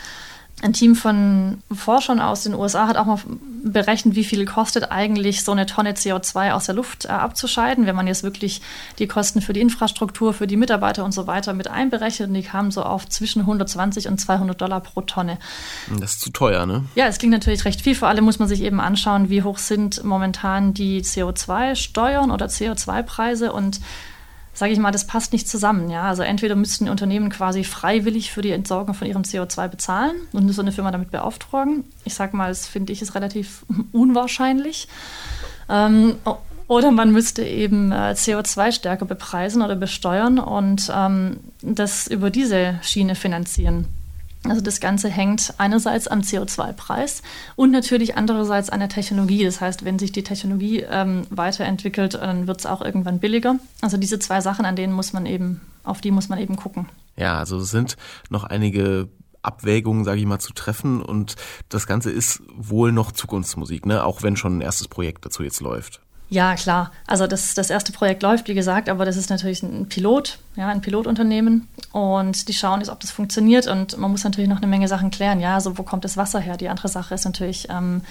Ein 0.62 0.74
Team 0.74 0.96
von 0.96 1.64
Forschern 1.72 2.20
aus 2.20 2.44
den 2.44 2.54
USA 2.54 2.88
hat 2.88 2.98
auch 2.98 3.06
mal 3.06 3.20
berechnet, 3.64 4.16
wie 4.16 4.24
viel 4.24 4.46
kostet 4.46 4.92
eigentlich 4.92 5.44
so 5.44 5.54
eine 5.54 5.66
Tonne 5.66 5.94
CO2 5.94 6.52
aus 6.52 6.66
der 6.66 6.76
Luft 6.76 7.06
äh, 7.06 7.10
abzuscheiden, 7.10 7.86
wenn 7.86 7.96
man 7.96 8.08
jetzt 8.08 8.24
wirklich 8.24 8.62
die 9.00 9.08
Kosten 9.08 9.42
für 9.42 9.54
die 9.54 9.62
Infrastruktur, 9.62 10.34
für 10.34 10.48
die 10.48 10.58
Mitarbeiter 10.58 11.06
und 11.06 11.14
so 11.14 11.28
weiter 11.28 11.54
mit 11.54 11.70
einberechnet. 11.70 12.30
Und 12.30 12.34
die 12.36 12.44
kamen 12.44 12.72
so 12.72 12.84
auf 12.84 13.08
zwischen 13.08 13.42
120 13.42 14.08
und 14.08 14.20
200 14.20 14.60
Dollar 14.60 14.82
pro 14.82 15.02
Tonne. 15.02 15.38
Das 15.98 16.14
ist 16.14 16.22
zu 16.22 16.32
teuer, 16.32 16.66
ne? 16.66 16.84
Ja, 16.96 17.08
es 17.08 17.20
klingt 17.20 17.34
natürlich 17.34 17.64
recht 17.64 17.82
viel. 17.82 17.96
Vor 17.96 18.10
allem 18.10 18.26
muss 18.26 18.40
man 18.40 18.48
sich 18.48 18.62
eben 18.62 18.82
anschauen, 18.82 19.30
wie 19.30 19.44
hoch 19.44 19.58
sind 19.58 20.04
momentan 20.04 20.74
die 20.74 21.02
CO2-Steuern 21.02 22.32
oder 22.32 22.48
CO2-Preise 22.48 23.54
und 23.54 23.80
sage 24.54 24.74
ich 24.74 24.80
mal, 24.80 24.92
das 24.92 25.08
passt 25.08 25.34
nicht 25.34 25.48
zusammen. 25.48 25.90
Ja? 25.90 26.04
Also 26.04 26.24
entweder 26.24 26.56
müssten 26.56 26.90
Unternehmen 26.90 27.30
quasi 27.30 27.64
freiwillig 27.64 28.32
für 28.32 28.42
die 28.42 28.52
Entsorgung 28.52 28.94
von 28.94 29.08
ihrem 29.08 29.22
CO2 29.22 29.68
bezahlen 29.68 30.16
und 30.34 30.52
so 30.52 30.62
eine 30.62 30.72
Firma 30.72 30.92
damit 30.92 31.12
beauftragen. 31.12 31.84
Ich 32.06 32.14
sage 32.14 32.36
mal, 32.36 32.50
das 32.50 32.68
finde 32.68 32.94
ich 32.94 33.02
ist 33.02 33.16
relativ 33.16 33.66
unwahrscheinlich. 33.92 34.88
Ähm, 35.70 36.16
oder 36.68 36.92
man 36.92 37.12
müsste 37.12 37.44
eben 37.44 37.92
äh, 37.92 38.14
CO2 38.16 38.72
stärker 38.72 39.06
bepreisen 39.06 39.62
oder 39.62 39.76
besteuern 39.76 40.38
und 40.38 40.92
ähm, 40.96 41.38
das 41.62 42.08
über 42.08 42.30
diese 42.30 42.80
Schiene 42.84 43.16
finanzieren. 43.16 43.88
Also 44.44 44.62
das 44.62 44.80
Ganze 44.80 45.10
hängt 45.10 45.54
einerseits 45.58 46.08
am 46.08 46.22
CO2-Preis 46.22 47.22
und 47.56 47.72
natürlich 47.72 48.16
andererseits 48.16 48.70
an 48.70 48.80
der 48.80 48.90
Technologie. 48.90 49.44
Das 49.44 49.60
heißt, 49.60 49.84
wenn 49.84 50.00
sich 50.00 50.12
die 50.12 50.24
Technologie 50.24 50.86
ähm, 50.90 51.28
weiterentwickelt, 51.30 52.14
dann 52.16 52.48
wird 52.48 52.60
es 52.60 52.66
auch 52.66 52.82
irgendwann 52.82 53.20
billiger. 53.20 53.56
Also 53.82 53.98
diese 53.98 54.18
zwei 54.18 54.40
Sachen, 54.40 54.66
an 54.66 54.78
denen 54.78 54.94
muss 54.94 55.12
man 55.12 55.26
eben, 55.26 55.60
auf 55.84 56.00
die 56.00 56.12
muss 56.12 56.30
man 56.30 56.40
eben 56.40 56.56
gucken. 56.56 56.88
Ja, 57.18 57.38
also 57.38 57.58
es 57.58 57.70
sind 57.70 57.98
noch 58.30 58.46
einige 58.46 59.10
Abwägungen, 59.42 60.06
sage 60.06 60.20
ich 60.20 60.26
mal, 60.26 60.40
zu 60.40 60.54
treffen 60.54 61.02
und 61.02 61.36
das 61.68 61.86
Ganze 61.86 62.12
ist 62.12 62.42
wohl 62.56 62.92
noch 62.92 63.12
Zukunftsmusik, 63.12 63.86
ne? 63.86 64.04
Auch 64.04 64.24
wenn 64.24 64.36
schon 64.36 64.58
ein 64.58 64.62
erstes 64.62 64.88
Projekt 64.88 65.26
dazu 65.26 65.44
jetzt 65.44 65.62
läuft. 65.62 66.02
Ja, 66.32 66.54
klar. 66.56 66.92
Also 67.08 67.26
das, 67.26 67.56
das 67.56 67.72
erste 67.72 67.92
Projekt 67.92 68.22
läuft, 68.22 68.48
wie 68.48 68.54
gesagt, 68.54 68.88
aber 68.88 69.04
das 69.04 69.18
ist 69.18 69.32
natürlich 69.32 69.64
ein 69.64 69.90
Pilot, 69.90 70.38
ja, 70.56 70.68
ein 70.68 70.82
Pilotunternehmen. 70.82 71.68
Und 71.92 72.48
die 72.48 72.54
schauen 72.54 72.82
jetzt, 72.82 72.90
ob 72.90 73.00
das 73.00 73.10
funktioniert. 73.10 73.66
Und 73.66 73.98
man 73.98 74.12
muss 74.12 74.24
natürlich 74.24 74.50
noch 74.50 74.58
eine 74.58 74.68
Menge 74.68 74.88
Sachen 74.88 75.10
klären. 75.10 75.40
Ja, 75.40 75.56
also 75.56 75.80
wo 75.80 75.84
kommt 75.84 76.06
das 76.06 76.18
Wasser 76.18 76.40
her? 76.40 76.56
Die 76.56 76.70
andere 76.70 76.88
Sache 76.88 77.16
ist 77.16 77.26
natürlich, 77.26 77.68
ähm, 77.72 78.04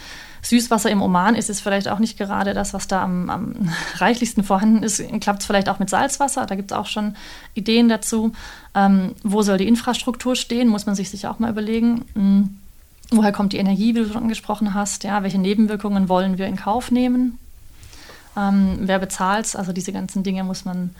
Süßwasser 0.42 0.90
im 0.90 1.00
Oman 1.00 1.36
ist 1.36 1.48
es 1.48 1.60
vielleicht 1.60 1.88
auch 1.88 2.00
nicht 2.00 2.18
gerade 2.18 2.54
das, 2.54 2.74
was 2.74 2.88
da 2.88 3.02
am, 3.02 3.30
am 3.30 3.54
reichlichsten 3.96 4.42
vorhanden 4.42 4.82
ist. 4.82 5.00
Klappt 5.20 5.42
es 5.42 5.46
vielleicht 5.46 5.68
auch 5.68 5.78
mit 5.78 5.88
Salzwasser? 5.88 6.44
Da 6.46 6.56
gibt 6.56 6.72
es 6.72 6.76
auch 6.76 6.86
schon 6.86 7.14
Ideen 7.54 7.88
dazu. 7.88 8.32
Ähm, 8.74 9.14
wo 9.22 9.42
soll 9.42 9.58
die 9.58 9.68
Infrastruktur 9.68 10.34
stehen? 10.34 10.66
Muss 10.66 10.86
man 10.86 10.96
sich 10.96 11.08
sicher 11.10 11.30
auch 11.30 11.38
mal 11.38 11.50
überlegen. 11.50 12.04
Hm. 12.14 12.58
Woher 13.10 13.32
kommt 13.32 13.52
die 13.52 13.58
Energie, 13.58 13.94
wie 13.94 14.00
du 14.00 14.08
schon 14.08 14.22
angesprochen 14.22 14.74
hast? 14.74 15.04
Ja, 15.04 15.22
welche 15.22 15.38
Nebenwirkungen 15.38 16.08
wollen 16.08 16.36
wir 16.36 16.46
in 16.46 16.56
Kauf 16.56 16.90
nehmen? 16.90 17.38
Ähm, 18.36 18.78
wer 18.82 18.98
bezahlt 18.98 19.54
Also 19.56 19.72
diese 19.72 19.92
ganzen 19.92 20.22
Dinge 20.22 20.44
muss 20.44 20.64
man, 20.64 20.94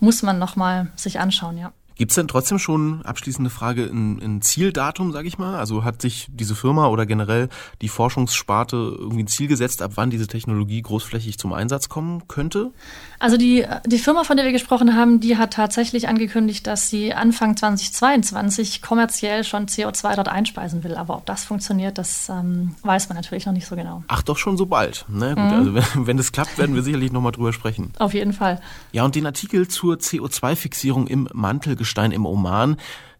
muss 0.00 0.22
man 0.22 0.38
nochmal 0.38 0.88
sich 0.96 1.20
anschauen, 1.20 1.58
ja. 1.58 1.72
Gibt 2.00 2.12
es 2.12 2.14
denn 2.14 2.28
trotzdem 2.28 2.58
schon, 2.58 3.02
abschließende 3.02 3.50
Frage, 3.50 3.84
ein, 3.84 4.22
ein 4.22 4.40
Zieldatum, 4.40 5.12
sage 5.12 5.28
ich 5.28 5.36
mal? 5.36 5.58
Also 5.58 5.84
hat 5.84 6.00
sich 6.00 6.28
diese 6.30 6.54
Firma 6.54 6.86
oder 6.86 7.04
generell 7.04 7.50
die 7.82 7.90
Forschungssparte 7.90 8.96
irgendwie 8.98 9.24
ein 9.24 9.26
Ziel 9.26 9.48
gesetzt, 9.48 9.82
ab 9.82 9.92
wann 9.96 10.08
diese 10.08 10.26
Technologie 10.26 10.80
großflächig 10.80 11.36
zum 11.36 11.52
Einsatz 11.52 11.90
kommen 11.90 12.26
könnte? 12.26 12.70
Also 13.18 13.36
die, 13.36 13.66
die 13.84 13.98
Firma, 13.98 14.24
von 14.24 14.38
der 14.38 14.46
wir 14.46 14.52
gesprochen 14.52 14.96
haben, 14.96 15.20
die 15.20 15.36
hat 15.36 15.52
tatsächlich 15.52 16.08
angekündigt, 16.08 16.66
dass 16.66 16.88
sie 16.88 17.12
Anfang 17.12 17.54
2022 17.58 18.80
kommerziell 18.80 19.44
schon 19.44 19.66
CO2 19.66 20.16
dort 20.16 20.28
einspeisen 20.28 20.82
will. 20.84 20.94
Aber 20.94 21.16
ob 21.18 21.26
das 21.26 21.44
funktioniert, 21.44 21.98
das 21.98 22.30
ähm, 22.30 22.76
weiß 22.82 23.10
man 23.10 23.16
natürlich 23.16 23.44
noch 23.44 23.52
nicht 23.52 23.66
so 23.66 23.76
genau. 23.76 24.04
Ach, 24.08 24.22
doch 24.22 24.38
schon 24.38 24.56
so 24.56 24.64
bald. 24.64 25.04
Na 25.08 25.34
gut, 25.34 25.44
mhm. 25.44 25.50
also 25.50 25.74
wenn, 25.74 26.06
wenn 26.06 26.16
das 26.16 26.32
klappt, 26.32 26.56
werden 26.56 26.74
wir 26.74 26.82
sicherlich 26.82 27.12
nochmal 27.12 27.32
drüber 27.32 27.52
sprechen. 27.52 27.92
Auf 27.98 28.14
jeden 28.14 28.32
Fall. 28.32 28.58
Ja, 28.92 29.04
und 29.04 29.14
den 29.14 29.26
Artikel 29.26 29.68
zur 29.68 29.96
CO2-Fixierung 29.96 31.06
im 31.06 31.28
Mantelgestein 31.90 32.12
im 32.12 32.26
Oman, 32.26 32.76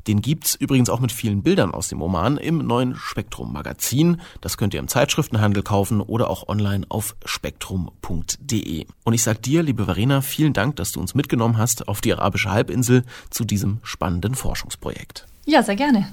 Den 0.06 0.22
gibt's 0.22 0.54
übrigens 0.54 0.88
auch 0.88 1.00
mit 1.00 1.12
vielen 1.12 1.42
Bildern 1.42 1.72
aus 1.72 1.88
dem 1.88 2.00
Oman 2.00 2.38
im 2.38 2.66
neuen 2.66 2.96
Spektrum 2.96 3.52
Magazin. 3.52 4.20
Das 4.40 4.56
könnt 4.56 4.72
ihr 4.72 4.80
im 4.80 4.88
Zeitschriftenhandel 4.88 5.62
kaufen 5.62 6.00
oder 6.00 6.30
auch 6.30 6.48
online 6.48 6.86
auf 6.88 7.16
spektrum.de. 7.26 8.86
Und 9.04 9.12
ich 9.12 9.22
sag 9.22 9.42
dir, 9.42 9.62
liebe 9.62 9.84
Verena, 9.84 10.22
vielen 10.22 10.54
Dank, 10.54 10.76
dass 10.76 10.92
du 10.92 11.00
uns 11.00 11.14
mitgenommen 11.14 11.58
hast 11.58 11.86
auf 11.86 12.00
die 12.00 12.14
arabische 12.14 12.50
Halbinsel 12.50 13.04
zu 13.28 13.44
diesem 13.44 13.80
spannenden 13.82 14.34
Forschungsprojekt. 14.34 15.26
Ja, 15.44 15.62
sehr 15.62 15.76
gerne. 15.76 16.08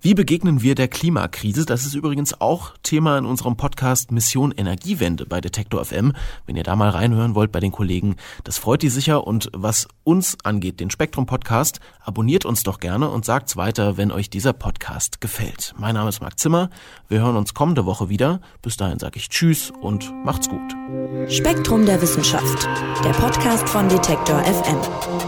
Wie 0.00 0.14
begegnen 0.14 0.62
wir 0.62 0.76
der 0.76 0.86
Klimakrise? 0.86 1.66
Das 1.66 1.84
ist 1.84 1.96
übrigens 1.96 2.40
auch 2.40 2.74
Thema 2.84 3.18
in 3.18 3.24
unserem 3.24 3.56
Podcast 3.56 4.12
Mission 4.12 4.52
Energiewende 4.52 5.26
bei 5.26 5.40
Detektor 5.40 5.84
FM. 5.84 6.12
Wenn 6.46 6.54
ihr 6.54 6.62
da 6.62 6.76
mal 6.76 6.90
reinhören 6.90 7.34
wollt 7.34 7.50
bei 7.50 7.58
den 7.58 7.72
Kollegen, 7.72 8.14
das 8.44 8.58
freut 8.58 8.82
die 8.82 8.90
sicher. 8.90 9.26
Und 9.26 9.50
was 9.52 9.88
uns 10.04 10.36
angeht, 10.44 10.78
den 10.78 10.90
Spektrum 10.90 11.26
Podcast, 11.26 11.80
abonniert 12.00 12.44
uns 12.44 12.62
doch 12.62 12.78
gerne 12.78 13.10
und 13.10 13.24
sagt's 13.24 13.56
weiter, 13.56 13.96
wenn 13.96 14.12
euch 14.12 14.30
dieser 14.30 14.52
Podcast 14.52 15.20
gefällt. 15.20 15.74
Mein 15.78 15.96
Name 15.96 16.10
ist 16.10 16.20
Marc 16.20 16.38
Zimmer. 16.38 16.70
Wir 17.08 17.18
hören 17.18 17.36
uns 17.36 17.52
kommende 17.52 17.84
Woche 17.84 18.08
wieder. 18.08 18.40
Bis 18.62 18.76
dahin 18.76 19.00
sage 19.00 19.18
ich 19.18 19.28
Tschüss 19.30 19.72
und 19.80 20.14
macht's 20.24 20.48
gut. 20.48 20.76
Spektrum 21.28 21.86
der 21.86 22.00
Wissenschaft, 22.00 22.68
der 23.04 23.10
Podcast 23.14 23.68
von 23.68 23.88
Detektor 23.88 24.44
FM. 24.44 25.27